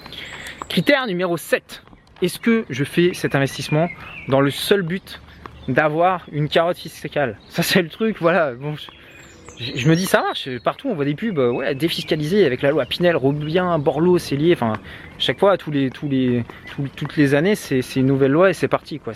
Critère 0.68 1.06
numéro 1.06 1.36
7. 1.36 1.82
Est-ce 2.22 2.38
que 2.38 2.64
je 2.68 2.84
fais 2.84 3.14
cet 3.14 3.34
investissement 3.34 3.88
dans 4.28 4.40
le 4.40 4.50
seul 4.50 4.82
but 4.82 5.20
d'avoir 5.68 6.26
une 6.30 6.48
carotte 6.48 6.76
fiscale? 6.76 7.38
Ça 7.48 7.62
c'est 7.62 7.82
le 7.82 7.88
truc, 7.88 8.18
voilà. 8.20 8.52
Me 9.88 9.94
dis 9.94 10.06
ça 10.06 10.22
marche, 10.22 10.48
partout 10.64 10.88
on 10.88 10.94
voit 10.94 11.04
des 11.04 11.14
pubs, 11.14 11.38
ouais, 11.38 11.74
défiscalisées 11.74 12.46
avec 12.46 12.62
la 12.62 12.70
loi 12.70 12.86
Pinel, 12.86 13.16
Robien, 13.16 13.78
Borloo, 13.78 14.18
lié. 14.32 14.52
enfin 14.54 14.74
chaque 15.18 15.38
fois, 15.38 15.58
tous 15.58 15.70
les, 15.70 15.90
toutes 15.90 17.16
les 17.16 17.34
années, 17.34 17.54
c'est 17.54 17.82
une 17.96 18.06
nouvelle 18.06 18.32
loi 18.32 18.50
et 18.50 18.54
c'est 18.54 18.68
parti 18.68 18.98
quoi. 18.98 19.12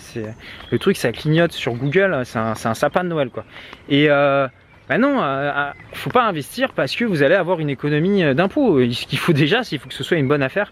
Le 0.71 0.79
truc 0.79 0.97
ça 0.97 1.11
clignote 1.11 1.51
sur 1.51 1.73
Google, 1.73 2.21
c'est 2.25 2.37
un, 2.39 2.53
un, 2.63 2.73
sapin 2.73 3.03
de 3.03 3.09
Noël 3.09 3.29
quoi. 3.29 3.43
Et 3.89 4.09
euh, 4.09 4.47
bah 4.87 4.97
non, 4.97 5.21
euh, 5.21 5.51
euh, 5.51 5.71
faut 5.93 6.11
pas 6.11 6.27
investir 6.27 6.73
parce 6.73 6.95
que 6.95 7.05
vous 7.05 7.23
allez 7.23 7.35
avoir 7.35 7.59
une 7.59 7.69
économie 7.69 8.35
d'impôts. 8.35 8.79
Ce 8.91 9.05
qu'il 9.05 9.19
faut 9.19 9.33
déjà, 9.33 9.63
c'est 9.63 9.77
faut 9.77 9.89
que 9.89 9.95
ce 9.95 10.03
soit 10.03 10.17
une 10.17 10.27
bonne 10.27 10.43
affaire 10.43 10.71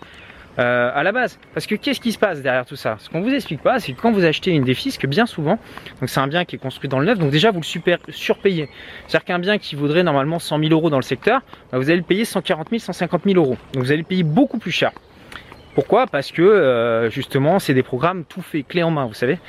euh, 0.60 0.92
à 0.94 1.04
la 1.04 1.12
base. 1.12 1.40
Parce 1.54 1.66
que 1.66 1.76
qu'est-ce 1.76 2.00
qui 2.00 2.12
se 2.12 2.20
passe 2.20 2.42
derrière 2.42 2.66
tout 2.66 2.76
ça? 2.76 2.98
Ce 3.00 3.10
qu'on 3.10 3.22
vous 3.22 3.34
explique 3.34 3.62
pas, 3.62 3.80
c'est 3.80 3.94
que 3.94 4.02
quand 4.02 4.12
vous 4.12 4.26
achetez 4.26 4.52
une 4.52 4.64
défisque, 4.64 5.08
bien 5.08 5.26
souvent, 5.26 5.58
donc 6.00 6.10
c'est 6.10 6.20
un 6.20 6.28
bien 6.28 6.46
qui 6.46 6.56
est 6.56 6.60
construit 6.60 6.90
dans 6.90 7.00
le 7.00 7.06
neuf, 7.06 7.20
donc 7.20 7.32
déjà 7.32 7.52
vous 7.52 7.60
le 7.60 7.66
super, 7.66 8.00
surpayez. 8.10 8.70
C'est-à-dire 9.08 9.26
qu'un 9.26 9.40
bien 9.40 9.58
qui 9.58 9.76
vaudrait 9.76 10.04
normalement 10.04 10.40
100 10.40 10.60
000 10.60 10.72
euros 10.72 10.90
dans 10.90 10.98
le 10.98 11.04
secteur, 11.04 11.42
bah, 11.72 11.78
vous 11.78 11.90
allez 11.90 11.98
le 11.98 12.04
payer 12.04 12.26
140 12.26 12.70
000, 12.70 12.80
150 12.80 13.24
000 13.26 13.38
euros. 13.38 13.58
Donc 13.74 13.84
vous 13.84 13.92
allez 13.92 14.02
le 14.02 14.08
payer 14.08 14.24
beaucoup 14.24 14.60
plus 14.60 14.72
cher. 14.72 14.92
Pourquoi? 15.76 16.06
Parce 16.06 16.32
que 16.32 16.44
euh, 16.44 17.10
justement, 17.10 17.58
c'est 17.58 17.74
des 17.74 17.82
programmes 17.82 18.26
tout 18.26 18.44
fait, 18.44 18.62
clé 18.62 18.84
en 18.84 18.92
main, 18.92 19.06
vous 19.06 19.16
savez. 19.16 19.40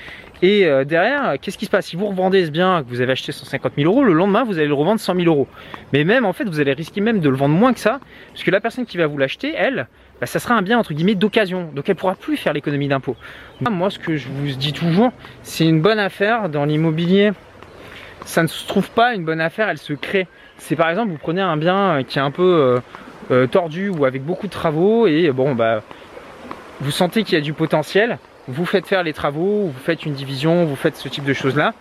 Et 0.41 0.67
euh, 0.67 0.85
derrière, 0.85 1.35
qu'est-ce 1.41 1.59
qui 1.59 1.67
se 1.67 1.71
passe? 1.71 1.87
Si 1.87 1.97
vous 1.97 2.07
revendez 2.07 2.47
ce 2.47 2.51
bien 2.51 2.83
que 2.83 2.89
vous 2.89 3.01
avez 3.03 3.13
acheté 3.13 3.31
150 3.31 3.73
000 3.77 3.91
euros, 3.91 4.05
le 4.05 4.15
lendemain, 4.15 4.43
vous 4.43 4.59
allez 4.59 4.67
le 4.67 4.75
revendre 4.75 5.01
100 5.01 5.17
000 5.17 5.27
euros. 5.27 5.49
Mais 5.93 6.05
même, 6.05 6.25
en 6.25 6.33
fait, 6.33 6.45
vous 6.45 6.61
allez 6.61 6.73
risquer 6.73 7.03
même 7.03 7.21
de 7.21 7.29
le 7.29 7.37
vendre 7.37 7.55
moins 7.55 7.75
que 7.75 7.81
ça, 7.81 8.01
parce 8.33 8.43
que 8.43 8.51
la 8.51 8.61
personne 8.61 8.87
qui 8.87 8.97
va 8.97 9.07
vous 9.07 9.19
l'acheter, 9.19 9.53
elle, 9.55 9.87
bah, 10.21 10.27
ça 10.27 10.39
sera 10.39 10.55
un 10.55 10.63
bien 10.63 10.79
entre 10.79 10.95
guillemets 10.95 11.15
d'occasion. 11.15 11.71
Donc 11.75 11.89
elle 11.89 11.97
pourra 11.97 12.15
plus 12.15 12.37
faire 12.37 12.53
l'économie 12.53 12.89
d'impôt. 12.89 13.17
Moi, 13.61 13.91
ce 13.91 13.99
que 13.99 14.17
je 14.17 14.29
vous 14.29 14.47
dis 14.47 14.73
toujours, 14.73 15.13
c'est 15.43 15.67
une 15.67 15.81
bonne 15.81 15.99
affaire 15.99 16.49
dans 16.49 16.65
l'immobilier. 16.65 17.33
Ça 18.25 18.43
ne 18.43 18.49
se 18.49 18.67
trouve 18.67 18.91
pas 18.91 19.15
une 19.15 19.25
bonne 19.25 19.41
affaire, 19.41 19.69
elle 19.69 19.79
se 19.79 19.93
crée. 19.93 20.27
C'est 20.59 20.77
par 20.77 20.89
exemple, 20.89 21.11
vous 21.11 21.19
prenez 21.19 21.43
un 21.43 21.57
bien 21.57 22.03
qui 22.07 22.19
est 22.19 22.23
un 22.23 22.31
peu 22.31 22.81
euh, 23.31 23.47
tordu 23.47 23.89
ou 23.89 24.05
avec 24.05 24.23
beaucoup 24.23 24.47
de 24.47 24.53
travaux 24.53 25.07
et 25.07 25.31
bon, 25.31 25.55
bah 25.55 25.83
vous 26.81 26.91
sentez 26.91 27.23
qu'il 27.23 27.35
y 27.35 27.39
a 27.39 27.41
du 27.41 27.53
potentiel, 27.53 28.19
vous 28.49 28.67
faites 28.67 28.87
faire 28.87 29.03
les 29.03 29.13
travaux, 29.13 29.67
vous 29.67 29.81
faites 29.85 30.05
une 30.05 30.13
division, 30.13 30.65
vous 30.65 30.77
faites 30.77 30.97
ce 30.97 31.09
type 31.09 31.25
de 31.25 31.33
choses-là, 31.33 31.73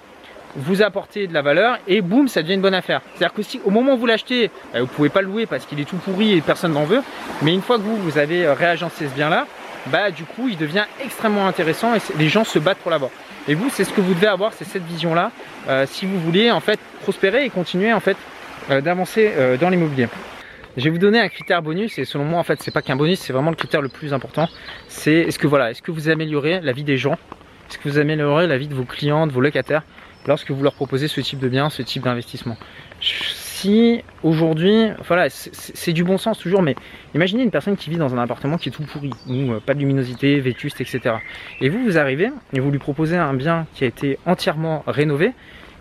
vous 0.56 0.82
apportez 0.82 1.28
de 1.28 1.34
la 1.34 1.42
valeur 1.42 1.80
et 1.88 2.02
boum, 2.02 2.28
ça 2.28 2.42
devient 2.42 2.56
une 2.56 2.62
bonne 2.62 2.74
affaire. 2.74 3.02
C'est-à-dire 3.16 3.34
que 3.34 3.42
si 3.42 3.60
au 3.66 3.70
moment 3.70 3.94
où 3.94 3.98
vous 3.98 4.06
l'achetez, 4.06 4.52
euh, 4.76 4.82
vous 4.82 4.88
pouvez 4.88 5.10
pas 5.10 5.22
le 5.22 5.28
louer 5.28 5.46
parce 5.46 5.66
qu'il 5.66 5.80
est 5.80 5.86
tout 5.86 5.98
pourri 5.98 6.34
et 6.34 6.42
personne 6.42 6.74
n'en 6.74 6.84
veut, 6.84 7.02
mais 7.42 7.54
une 7.54 7.62
fois 7.62 7.78
que 7.78 7.84
vous, 7.84 7.98
vous 7.98 8.18
avez 8.18 8.46
euh, 8.46 8.54
réagencé 8.54 9.08
ce 9.08 9.14
bien-là, 9.14 9.48
bah 9.88 10.12
du 10.12 10.24
coup, 10.24 10.48
il 10.48 10.58
devient 10.58 10.86
extrêmement 11.04 11.48
intéressant 11.48 11.96
et 11.96 12.00
les 12.18 12.30
gens 12.30 12.44
se 12.44 12.60
battent 12.60 12.78
pour 12.78 12.92
l'avoir. 12.92 13.12
Et 13.48 13.56
vous, 13.56 13.70
c'est 13.70 13.84
ce 13.84 13.92
que 13.92 14.00
vous 14.00 14.14
devez 14.14 14.28
avoir, 14.28 14.54
c'est 14.54 14.64
cette 14.64 14.86
vision-là, 14.86 15.32
euh, 15.68 15.86
si 15.88 16.06
vous 16.06 16.20
voulez 16.20 16.52
en 16.52 16.62
fait 16.62 16.80
prospérer 17.02 17.46
et 17.46 17.50
continuer 17.50 17.92
en 17.92 18.00
fait 18.00 18.18
d'avancer 18.70 19.30
dans 19.60 19.70
l'immobilier. 19.70 20.08
Je 20.78 20.86
vais 20.86 20.90
vous 20.90 20.98
donner 20.98 21.20
un 21.20 21.28
critère 21.28 21.62
bonus 21.62 22.00
et 22.00 22.06
selon 22.06 22.24
moi 22.24 22.40
en 22.40 22.44
fait 22.44 22.64
c'est 22.64 22.72
pas 22.72 22.82
qu'un 22.82 22.96
bonus, 22.96 23.20
c'est 23.20 23.34
vraiment 23.34 23.50
le 23.50 23.58
critère 23.58 23.82
le 23.82 23.90
plus 23.90 24.14
important. 24.14 24.48
C'est 24.88 25.16
est-ce 25.16 25.38
que 25.38 25.48
voilà, 25.48 25.72
est-ce 25.72 25.82
que 25.82 25.92
vous 25.92 26.08
améliorez 26.08 26.62
la 26.62 26.72
vie 26.72 26.86
des 26.86 26.96
gens? 26.96 27.18
Est-ce 27.70 27.78
que 27.78 27.90
vous 27.90 28.00
améliorez 28.00 28.48
la 28.48 28.58
vie 28.58 28.70
de 28.70 28.74
vos 28.74 28.86
clients, 28.86 29.28
de 29.28 29.34
vos 29.34 29.42
locataires? 29.42 29.84
Lorsque 30.28 30.52
vous 30.52 30.64
leur 30.64 30.74
proposez 30.74 31.08
ce 31.08 31.22
type 31.22 31.40
de 31.40 31.50
bien, 31.50 31.70
ce 31.70 31.82
type 31.82 32.04
d'investissement 32.04 32.58
si 33.64 34.04
aujourd'hui, 34.24 34.90
voilà, 35.08 35.30
c'est 35.30 35.94
du 35.94 36.04
bon 36.04 36.18
sens 36.18 36.38
toujours, 36.38 36.62
mais 36.62 36.76
imaginez 37.16 37.44
une 37.44 37.52
personne 37.52 37.78
qui 37.78 37.90
vit 37.90 37.96
dans 37.96 38.14
un 38.14 38.18
appartement 38.18 38.58
qui 38.58 38.68
est 38.68 38.74
tout 38.74 38.84
pourri, 38.84 39.12
ou 39.30 39.54
pas 39.66 39.74
de 39.74 39.80
luminosité, 39.80 40.38
vétuste, 40.42 40.82
etc. 40.82 41.16
Et 41.62 41.70
vous, 41.70 41.82
vous 41.82 41.98
arrivez 41.98 42.30
et 42.52 42.60
vous 42.60 42.72
lui 42.72 42.80
proposez 42.80 43.16
un 43.16 43.34
bien 43.34 43.66
qui 43.74 43.86
a 43.86 43.88
été 43.88 44.20
entièrement 44.26 44.84
rénové, 44.86 45.32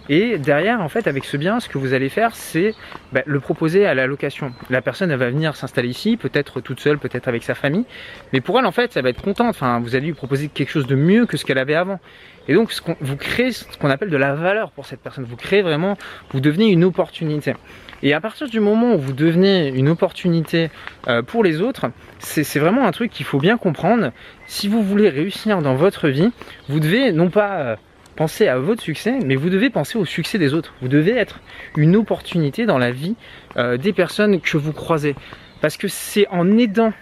et 0.09 0.38
derrière, 0.38 0.80
en 0.80 0.88
fait, 0.88 1.06
avec 1.06 1.25
ce 1.25 1.37
bien, 1.37 1.61
ce 1.61 1.68
que 1.68 1.78
vous 1.78 1.94
allez 1.94 2.09
faire, 2.09 2.35
c'est 2.35 2.75
bah, 3.12 3.23
le 3.25 3.40
proposer 3.40 3.87
à 3.87 3.94
la 3.94 4.06
location. 4.06 4.52
La 4.68 4.82
personne, 4.82 5.11
elle 5.11 5.18
va 5.18 5.30
venir 5.30 5.54
s'installer 5.54 5.88
ici, 5.88 6.16
peut-être 6.16 6.61
toute 6.61 6.80
seule, 6.80 6.99
peut-être 6.99 7.28
avec 7.28 7.42
sa 7.42 7.54
famille. 7.54 7.85
Mais 8.32 8.40
pour 8.40 8.59
elle, 8.59 8.66
en 8.66 8.73
fait, 8.73 8.97
elle 8.97 9.04
va 9.04 9.11
être 9.11 9.23
contente. 9.23 9.50
Enfin, 9.50 9.80
vous 9.80 9.94
allez 9.94 10.06
lui 10.06 10.12
proposer 10.12 10.49
quelque 10.49 10.71
chose 10.71 10.87
de 10.87 10.97
mieux 10.97 11.26
que 11.26 11.37
ce 11.37 11.44
qu'elle 11.44 11.59
avait 11.59 11.75
avant. 11.75 12.00
Et 12.49 12.54
donc, 12.54 12.73
vous 13.00 13.16
créez 13.16 13.52
ce 13.52 13.64
qu'on 13.78 13.90
appelle 13.90 14.11
de 14.11 14.16
la 14.16 14.35
valeur 14.35 14.73
pour 14.73 14.87
cette 14.87 15.00
personne. 15.00 15.25
Vous 15.25 15.37
créez 15.37 15.62
vraiment, 15.62 15.97
vous 16.32 16.40
devenez 16.40 16.68
une 16.68 16.82
opportunité. 16.82 17.54
Et 18.02 18.14
à 18.14 18.21
partir 18.21 18.49
du 18.49 18.59
moment 18.59 18.94
où 18.94 18.99
vous 18.99 19.12
devenez 19.12 19.68
une 19.68 19.88
opportunité 19.88 20.71
euh, 21.06 21.23
pour 21.23 21.44
les 21.44 21.61
autres, 21.61 21.92
c'est 22.18 22.59
vraiment 22.59 22.85
un 22.85 22.90
truc 22.90 23.12
qu'il 23.12 23.25
faut 23.25 23.38
bien 23.38 23.56
comprendre. 23.56 24.11
Si 24.47 24.66
vous 24.66 24.82
voulez 24.82 25.09
réussir 25.09 25.62
dans 25.62 25.76
votre 25.76 26.09
vie, 26.09 26.32
vous 26.68 26.80
devez 26.80 27.12
non 27.12 27.30
pas 27.30 27.59
euh, 27.61 27.76
pensez 28.16 28.49
à 28.49 28.59
votre 28.59 28.83
succès, 28.83 29.19
mais 29.25 29.37
vous 29.37 29.50
devez 29.50 29.71
penser 29.71 29.99
au 29.99 30.04
succès 30.04 30.38
des 30.38 30.54
autres. 30.54 30.75
Vous 30.83 30.88
devez 30.88 31.12
être 31.12 31.40
une 31.76 31.97
opportunité 31.97 32.66
dans 32.66 32.78
la 32.78 32.90
vie 32.90 33.16
euh, 33.57 33.76
des 33.76 33.92
personnes 33.92 34.40
que 34.40 34.57
vous 34.57 34.73
croisez. 34.73 35.14
Parce 35.61 35.76
que 35.76 35.88
c'est 35.88 36.26
en 36.28 36.59
aidant 36.59 36.92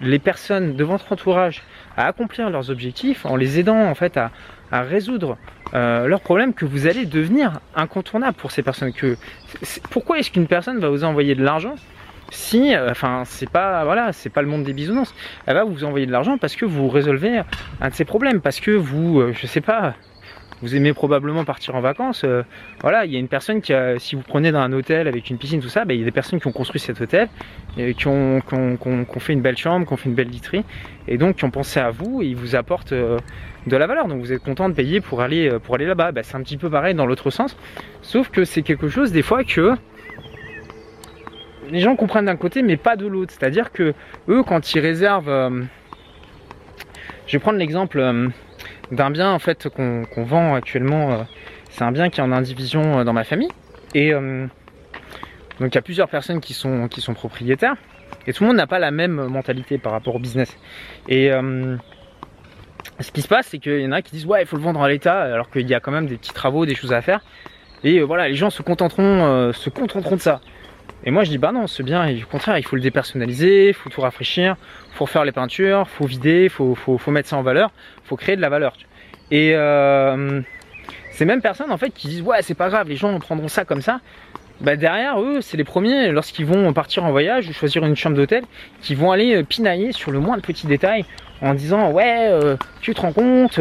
les 0.00 0.18
personnes 0.18 0.76
de 0.76 0.84
votre 0.84 1.12
entourage 1.12 1.62
à 1.96 2.06
accomplir 2.06 2.50
leurs 2.50 2.70
objectifs, 2.70 3.24
en 3.26 3.36
les 3.36 3.58
aidant 3.60 3.88
en 3.88 3.94
fait 3.94 4.16
à, 4.16 4.30
résoudre 4.72 5.38
euh, 5.74 6.08
leurs 6.08 6.20
problèmes, 6.20 6.52
que 6.52 6.64
vous 6.64 6.88
allez 6.88 7.06
devenir 7.06 7.60
incontournable 7.76 8.36
pour 8.36 8.50
ces 8.50 8.64
personnes. 8.64 8.92
Pourquoi 9.90 10.18
est-ce 10.18 10.32
qu'une 10.32 10.48
personne 10.48 10.80
va 10.80 10.88
vous 10.88 11.04
envoyer 11.04 11.36
de 11.36 11.44
l'argent 11.44 11.76
si, 12.30 12.74
euh, 12.74 12.90
enfin, 12.90 13.22
c'est 13.26 13.48
pas, 13.48 13.84
pas 13.84 14.42
le 14.42 14.48
monde 14.48 14.64
des 14.64 14.72
bisounours. 14.72 15.14
Elle 15.46 15.54
va 15.54 15.62
vous 15.62 15.84
envoyer 15.84 16.06
de 16.06 16.10
l'argent 16.10 16.38
parce 16.38 16.56
que 16.56 16.64
vous 16.64 16.88
résolvez 16.88 17.42
un 17.80 17.88
de 17.88 17.94
ses 17.94 18.04
problèmes, 18.04 18.40
parce 18.40 18.58
que 18.58 18.72
vous, 18.72 19.32
je 19.32 19.46
sais 19.46 19.60
pas, 19.60 19.94
vous 20.62 20.76
aimez 20.76 20.92
probablement 20.92 21.44
partir 21.44 21.74
en 21.74 21.80
vacances. 21.80 22.22
Euh, 22.24 22.42
voilà, 22.80 23.04
il 23.04 23.12
y 23.12 23.16
a 23.16 23.18
une 23.18 23.28
personne 23.28 23.60
qui 23.60 23.72
a, 23.72 23.98
si 23.98 24.16
vous 24.16 24.22
prenez 24.22 24.52
dans 24.52 24.60
un 24.60 24.72
hôtel 24.72 25.08
avec 25.08 25.30
une 25.30 25.38
piscine, 25.38 25.60
tout 25.60 25.68
ça, 25.68 25.84
ben, 25.84 25.94
il 25.94 26.00
y 26.00 26.02
a 26.02 26.04
des 26.04 26.10
personnes 26.10 26.40
qui 26.40 26.46
ont 26.46 26.52
construit 26.52 26.80
cet 26.80 27.00
hôtel, 27.00 27.28
et 27.76 27.94
qui, 27.94 28.06
ont, 28.06 28.40
fait 29.18 29.32
une 29.32 29.42
belle 29.42 29.56
chambre, 29.56 29.86
qui 29.86 29.92
ont 29.92 29.96
fait 29.96 30.08
une 30.08 30.14
belle 30.14 30.28
literie, 30.28 30.64
et 31.08 31.18
donc 31.18 31.36
qui 31.36 31.44
ont 31.44 31.50
pensé 31.50 31.80
à 31.80 31.90
vous 31.90 32.22
et 32.22 32.26
ils 32.26 32.36
vous 32.36 32.56
apportent 32.56 32.92
euh, 32.92 33.18
de 33.66 33.76
la 33.76 33.86
valeur. 33.86 34.08
Donc 34.08 34.20
vous 34.20 34.32
êtes 34.32 34.42
content 34.42 34.68
de 34.68 34.74
payer 34.74 35.00
pour 35.00 35.20
aller, 35.20 35.50
euh, 35.50 35.58
pour 35.58 35.74
aller 35.74 35.86
là-bas. 35.86 36.12
Ben, 36.12 36.22
c'est 36.22 36.36
un 36.36 36.42
petit 36.42 36.56
peu 36.56 36.70
pareil 36.70 36.94
dans 36.94 37.06
l'autre 37.06 37.30
sens, 37.30 37.56
sauf 38.02 38.30
que 38.30 38.44
c'est 38.44 38.62
quelque 38.62 38.88
chose 38.88 39.12
des 39.12 39.22
fois 39.22 39.44
que 39.44 39.72
les 41.70 41.80
gens 41.80 41.96
comprennent 41.96 42.26
d'un 42.26 42.36
côté 42.36 42.62
mais 42.62 42.76
pas 42.76 42.96
de 42.96 43.06
l'autre. 43.06 43.32
C'est-à-dire 43.36 43.72
que 43.72 43.94
eux, 44.28 44.42
quand 44.42 44.74
ils 44.74 44.80
réservent, 44.80 45.64
je 47.26 47.32
vais 47.32 47.38
prendre 47.38 47.58
l'exemple 47.58 48.30
d'un 48.90 49.10
bien 49.10 49.30
en 49.30 49.38
fait 49.38 49.68
qu'on 49.68 50.24
vend 50.24 50.54
actuellement. 50.54 51.12
Euh, 51.12 51.22
c'est 51.70 51.84
un 51.84 51.92
bien 51.92 52.10
qui 52.10 52.20
est 52.20 52.22
en 52.22 52.32
indivision 52.32 53.00
euh, 53.00 53.04
dans 53.04 53.12
ma 53.12 53.24
famille. 53.24 53.50
Et 53.94 54.12
euh, 54.12 54.46
donc 55.60 55.72
il 55.72 55.74
y 55.74 55.78
a 55.78 55.82
plusieurs 55.82 56.08
personnes 56.08 56.40
qui 56.40 56.54
sont, 56.54 56.88
qui 56.88 57.00
sont 57.00 57.14
propriétaires. 57.14 57.76
Et 58.26 58.32
tout 58.32 58.42
le 58.42 58.48
monde 58.48 58.56
n'a 58.56 58.66
pas 58.66 58.78
la 58.78 58.90
même 58.90 59.26
mentalité 59.26 59.78
par 59.78 59.92
rapport 59.92 60.14
au 60.14 60.18
business. 60.18 60.56
Et 61.08 61.30
ce 63.00 63.12
qui 63.12 63.22
se 63.22 63.28
passe, 63.28 63.48
c'est 63.48 63.58
qu'il 63.58 63.80
y 63.80 63.86
en 63.86 63.92
a 63.92 64.00
qui 64.02 64.12
disent 64.12 64.24
ouais 64.24 64.42
il 64.42 64.46
faut 64.46 64.56
le 64.56 64.62
vendre 64.62 64.82
à 64.82 64.88
l'état 64.88 65.20
alors 65.20 65.50
qu'il 65.50 65.68
y 65.68 65.74
a 65.74 65.80
quand 65.80 65.90
même 65.90 66.06
des 66.06 66.16
petits 66.16 66.32
travaux, 66.32 66.64
des 66.64 66.74
choses 66.74 66.92
à 66.92 67.02
faire. 67.02 67.20
Et 67.82 68.00
voilà, 68.00 68.28
les 68.28 68.34
gens 68.34 68.48
se 68.48 68.62
contenteront, 68.62 69.52
se 69.52 69.68
contenteront 69.68 70.16
de 70.16 70.20
ça. 70.20 70.40
Et 71.06 71.10
moi 71.10 71.24
je 71.24 71.30
dis 71.30 71.38
bah 71.38 71.52
non, 71.52 71.66
c'est 71.66 71.82
bien, 71.82 72.10
au 72.10 72.26
contraire, 72.26 72.56
il 72.56 72.64
faut 72.64 72.76
le 72.76 72.82
dépersonnaliser, 72.82 73.68
il 73.68 73.74
faut 73.74 73.90
tout 73.90 74.00
rafraîchir, 74.00 74.56
il 74.88 74.94
faut 74.94 75.04
refaire 75.04 75.24
les 75.24 75.32
peintures, 75.32 75.84
il 75.86 75.96
faut 75.96 76.06
vider, 76.06 76.44
il 76.44 76.50
faut, 76.50 76.74
faut, 76.74 77.10
mettre 77.10 77.28
ça 77.28 77.36
en 77.36 77.42
valeur, 77.42 77.72
il 78.02 78.08
faut 78.08 78.16
créer 78.16 78.36
de 78.36 78.40
la 78.40 78.48
valeur. 78.48 78.74
Et 79.30 79.52
euh, 79.54 80.40
ces 81.12 81.26
mêmes 81.26 81.42
personnes 81.42 81.70
en 81.70 81.76
fait 81.76 81.90
qui 81.90 82.08
disent 82.08 82.22
ouais 82.22 82.40
c'est 82.40 82.54
pas 82.54 82.70
grave, 82.70 82.88
les 82.88 82.96
gens 82.96 83.18
prendront 83.18 83.48
ça 83.48 83.66
comme 83.66 83.82
ça. 83.82 84.00
Bah 84.60 84.76
derrière 84.76 85.20
eux, 85.20 85.40
c'est 85.42 85.56
les 85.56 85.64
premiers 85.64 86.10
lorsqu'ils 86.10 86.46
vont 86.46 86.72
partir 86.72 87.04
en 87.04 87.10
voyage 87.10 87.48
ou 87.48 87.52
choisir 87.52 87.84
une 87.84 87.96
chambre 87.96 88.16
d'hôtel 88.16 88.44
qui 88.80 88.94
vont 88.94 89.10
aller 89.10 89.34
euh, 89.36 89.42
pinailler 89.42 89.92
sur 89.92 90.10
le 90.10 90.20
moindre 90.20 90.42
petit 90.42 90.66
détail 90.66 91.04
en 91.42 91.52
disant 91.52 91.90
ouais 91.90 92.28
euh, 92.30 92.56
tu 92.80 92.94
te 92.94 93.00
rends 93.02 93.12
compte 93.12 93.58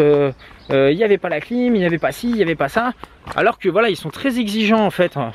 il 0.69 0.95
n'y 0.95 1.03
avait 1.03 1.17
pas 1.17 1.29
la 1.29 1.41
clim, 1.41 1.75
il 1.75 1.79
n'y 1.79 1.85
avait 1.85 1.97
pas 1.97 2.13
ci, 2.13 2.29
il 2.29 2.35
n'y 2.35 2.41
avait 2.41 2.55
pas 2.55 2.69
ça 2.69 2.93
alors 3.35 3.59
que 3.59 3.67
voilà 3.67 3.89
ils 3.89 3.97
sont 3.97 4.12
très 4.12 4.39
exigeants 4.39 4.85
en 4.85 4.91
fait 4.91 5.17
hein 5.17 5.33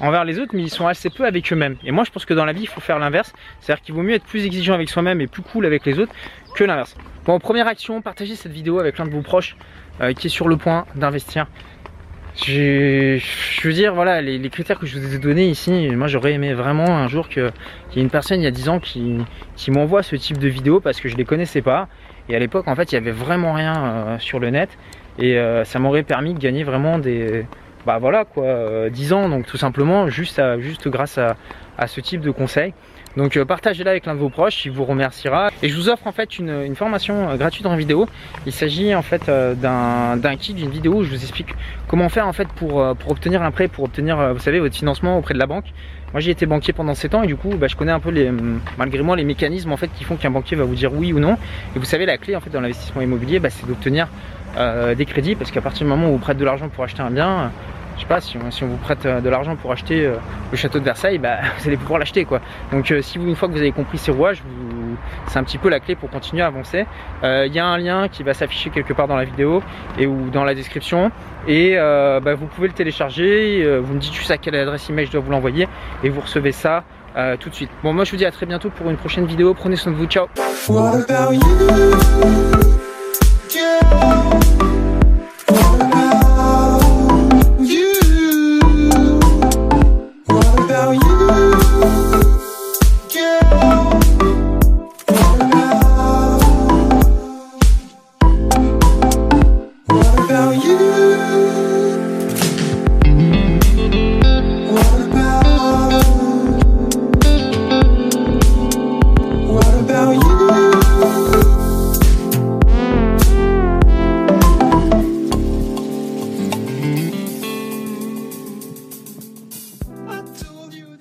envers 0.00 0.24
les 0.24 0.38
autres, 0.38 0.52
mais 0.54 0.62
ils 0.62 0.70
sont 0.70 0.86
assez 0.86 1.10
peu 1.10 1.24
avec 1.24 1.52
eux-mêmes. 1.52 1.76
Et 1.84 1.92
moi, 1.92 2.04
je 2.04 2.10
pense 2.10 2.24
que 2.24 2.34
dans 2.34 2.44
la 2.44 2.52
vie, 2.52 2.62
il 2.62 2.68
faut 2.68 2.80
faire 2.80 2.98
l'inverse. 2.98 3.32
C'est-à-dire 3.60 3.82
qu'il 3.82 3.94
vaut 3.94 4.02
mieux 4.02 4.14
être 4.14 4.24
plus 4.24 4.44
exigeant 4.44 4.74
avec 4.74 4.88
soi-même 4.88 5.20
et 5.20 5.26
plus 5.26 5.42
cool 5.42 5.66
avec 5.66 5.84
les 5.86 5.98
autres 5.98 6.12
que 6.54 6.64
l'inverse. 6.64 6.96
Bon, 7.24 7.38
première 7.38 7.66
action, 7.66 8.00
partagez 8.02 8.36
cette 8.36 8.52
vidéo 8.52 8.78
avec 8.78 8.98
l'un 8.98 9.06
de 9.06 9.10
vos 9.10 9.22
proches 9.22 9.56
euh, 10.00 10.12
qui 10.12 10.26
est 10.26 10.30
sur 10.30 10.48
le 10.48 10.56
point 10.56 10.86
d'investir. 10.94 11.46
Je 12.36 13.20
veux 13.62 13.72
dire, 13.72 13.94
voilà, 13.94 14.20
les, 14.20 14.50
critères 14.50 14.78
que 14.78 14.86
je 14.86 14.98
vous 14.98 15.14
ai 15.14 15.18
donnés 15.18 15.46
ici, 15.46 15.88
moi 15.90 16.08
j'aurais 16.08 16.32
aimé 16.32 16.52
vraiment 16.52 16.88
un 16.88 17.06
jour 17.06 17.28
qu'il 17.28 17.52
y 17.94 17.98
ait 17.98 18.02
une 18.02 18.10
personne 18.10 18.40
il 18.40 18.44
y 18.44 18.48
a 18.48 18.50
10 18.50 18.68
ans 18.70 18.80
qui, 18.80 19.24
m'envoie 19.68 20.02
ce 20.02 20.16
type 20.16 20.38
de 20.38 20.48
vidéo 20.48 20.80
parce 20.80 21.00
que 21.00 21.08
je 21.08 21.16
les 21.16 21.24
connaissais 21.24 21.62
pas. 21.62 21.88
Et 22.28 22.34
à 22.34 22.38
l'époque, 22.38 22.66
en 22.66 22.74
fait, 22.74 22.90
il 22.90 22.96
y 22.96 22.98
avait 22.98 23.12
vraiment 23.12 23.52
rien 23.52 23.84
euh, 23.84 24.18
sur 24.18 24.40
le 24.40 24.50
net. 24.50 24.70
Et 25.18 25.38
euh, 25.38 25.64
ça 25.64 25.78
m'aurait 25.78 26.02
permis 26.02 26.34
de 26.34 26.38
gagner 26.40 26.64
vraiment 26.64 26.98
des, 26.98 27.46
bah 27.86 27.98
voilà 27.98 28.24
quoi, 28.24 28.88
10 28.90 29.12
euh, 29.12 29.16
ans 29.16 29.28
donc 29.28 29.46
tout 29.46 29.58
simplement 29.58 30.08
juste, 30.08 30.40
juste 30.58 30.88
grâce 30.88 31.18
à, 31.18 31.36
ce 31.86 32.00
type 32.00 32.20
de 32.20 32.30
conseils. 32.30 32.72
Donc 33.16 33.36
euh, 33.36 33.44
partagez-la 33.44 33.90
avec 33.90 34.06
l'un 34.06 34.14
de 34.14 34.20
vos 34.20 34.28
proches, 34.28 34.64
il 34.64 34.72
vous 34.72 34.84
remerciera. 34.84 35.50
Et 35.62 35.68
je 35.68 35.76
vous 35.76 35.88
offre 35.88 36.06
en 36.06 36.12
fait 36.12 36.38
une, 36.38 36.74
formation 36.74 37.30
euh, 37.30 37.36
gratuite 37.36 37.66
en 37.66 37.76
vidéo. 37.76 38.08
Il 38.46 38.52
s'agit 38.52 38.94
en 38.94 39.02
fait 39.02 39.26
d'un 39.26 40.36
kit, 40.36 40.54
d'une 40.54 40.70
vidéo 40.70 40.94
où 40.94 41.04
je 41.04 41.10
vous 41.10 41.22
explique 41.22 41.54
comment 41.88 42.08
faire 42.08 42.26
en 42.26 42.32
fait 42.32 42.48
pour, 42.48 42.96
pour 42.96 43.10
obtenir 43.10 43.42
un 43.42 43.50
prêt, 43.50 43.68
pour 43.68 43.84
obtenir 43.84 44.32
vous 44.32 44.40
savez 44.40 44.60
votre 44.60 44.74
financement 44.74 45.18
auprès 45.18 45.34
de 45.34 45.38
la 45.38 45.46
banque. 45.46 45.66
Moi 46.12 46.20
j'ai 46.20 46.30
été 46.30 46.46
banquier 46.46 46.72
pendant 46.72 46.94
7 46.94 47.14
ans 47.16 47.22
et 47.24 47.26
du 47.26 47.36
coup 47.36 47.50
bah, 47.56 47.66
je 47.66 47.74
connais 47.74 47.92
un 47.92 48.00
peu 48.00 48.10
les, 48.10 48.30
malgré 48.78 49.02
moi 49.02 49.16
les 49.16 49.24
mécanismes 49.24 49.72
en 49.72 49.76
fait 49.76 49.88
qui 49.88 50.04
font 50.04 50.16
qu'un 50.16 50.30
banquier 50.30 50.56
va 50.56 50.64
vous 50.64 50.76
dire 50.76 50.92
oui 50.94 51.12
ou 51.12 51.18
non. 51.18 51.36
Et 51.74 51.78
vous 51.78 51.84
savez 51.84 52.06
la 52.06 52.18
clé 52.18 52.36
en 52.36 52.40
fait 52.40 52.50
dans 52.50 52.60
l'investissement 52.60 53.02
immobilier 53.02 53.40
bah, 53.40 53.50
c'est 53.50 53.66
d'obtenir 53.66 54.08
des 54.56 55.04
crédits 55.06 55.34
parce 55.34 55.50
qu'à 55.50 55.60
partir 55.60 55.84
du 55.84 55.90
moment 55.90 56.08
où 56.08 56.12
vous 56.12 56.18
prêtez 56.18 56.40
de 56.40 56.44
l'argent 56.44 56.68
pour 56.68 56.84
acheter 56.84 57.02
un 57.02 57.10
bien, 57.10 57.50
je 57.96 58.00
sais 58.00 58.06
pas, 58.06 58.20
si 58.20 58.36
on, 58.36 58.66
vous 58.66 58.76
prête 58.76 59.06
euh, 59.06 59.20
de 59.20 59.28
l'argent 59.28 59.54
pour 59.56 59.70
acheter 59.70 60.04
euh, 60.04 60.16
le 60.50 60.56
château 60.56 60.80
de 60.80 60.84
Versailles, 60.84 61.18
bah, 61.18 61.36
vous 61.58 61.68
allez 61.68 61.76
pouvoir 61.76 61.98
l'acheter 61.98 62.24
quoi. 62.24 62.40
Donc 62.72 62.90
euh, 62.90 63.02
si 63.02 63.18
vous, 63.18 63.28
une 63.28 63.36
fois 63.36 63.48
que 63.48 63.52
vous 63.52 63.60
avez 63.60 63.72
compris 63.72 63.98
ces 63.98 64.10
rouages, 64.10 64.42
c'est 65.28 65.38
un 65.38 65.44
petit 65.44 65.58
peu 65.58 65.68
la 65.68 65.80
clé 65.80 65.94
pour 65.94 66.10
continuer 66.10 66.42
à 66.42 66.46
avancer. 66.46 66.86
Il 67.22 67.52
y 67.52 67.58
a 67.58 67.66
un 67.66 67.78
lien 67.78 68.08
qui 68.08 68.22
va 68.22 68.34
s'afficher 68.34 68.70
quelque 68.70 68.92
part 68.92 69.08
dans 69.08 69.16
la 69.16 69.24
vidéo 69.24 69.62
et 69.98 70.06
ou 70.06 70.30
dans 70.30 70.44
la 70.44 70.54
description. 70.54 71.10
Et 71.48 71.76
bah, 71.76 72.34
vous 72.34 72.46
pouvez 72.46 72.68
le 72.68 72.74
télécharger, 72.74 73.78
vous 73.80 73.94
me 73.94 73.98
dites 73.98 74.14
juste 74.14 74.30
à 74.30 74.38
quelle 74.38 74.54
adresse 74.54 74.88
email 74.90 75.06
je 75.06 75.12
dois 75.12 75.20
vous 75.20 75.32
l'envoyer 75.32 75.68
et 76.04 76.08
vous 76.10 76.20
recevez 76.20 76.52
ça 76.52 76.84
tout 77.40 77.50
de 77.50 77.54
suite. 77.54 77.70
Bon 77.82 77.92
moi 77.92 78.04
je 78.04 78.12
vous 78.12 78.16
dis 78.16 78.26
à 78.26 78.30
très 78.30 78.46
bientôt 78.46 78.70
pour 78.70 78.88
une 78.88 78.96
prochaine 78.96 79.26
vidéo, 79.26 79.52
prenez 79.54 79.76
soin 79.76 79.90
de 79.92 79.96
vous, 79.96 80.06
ciao 80.06 80.28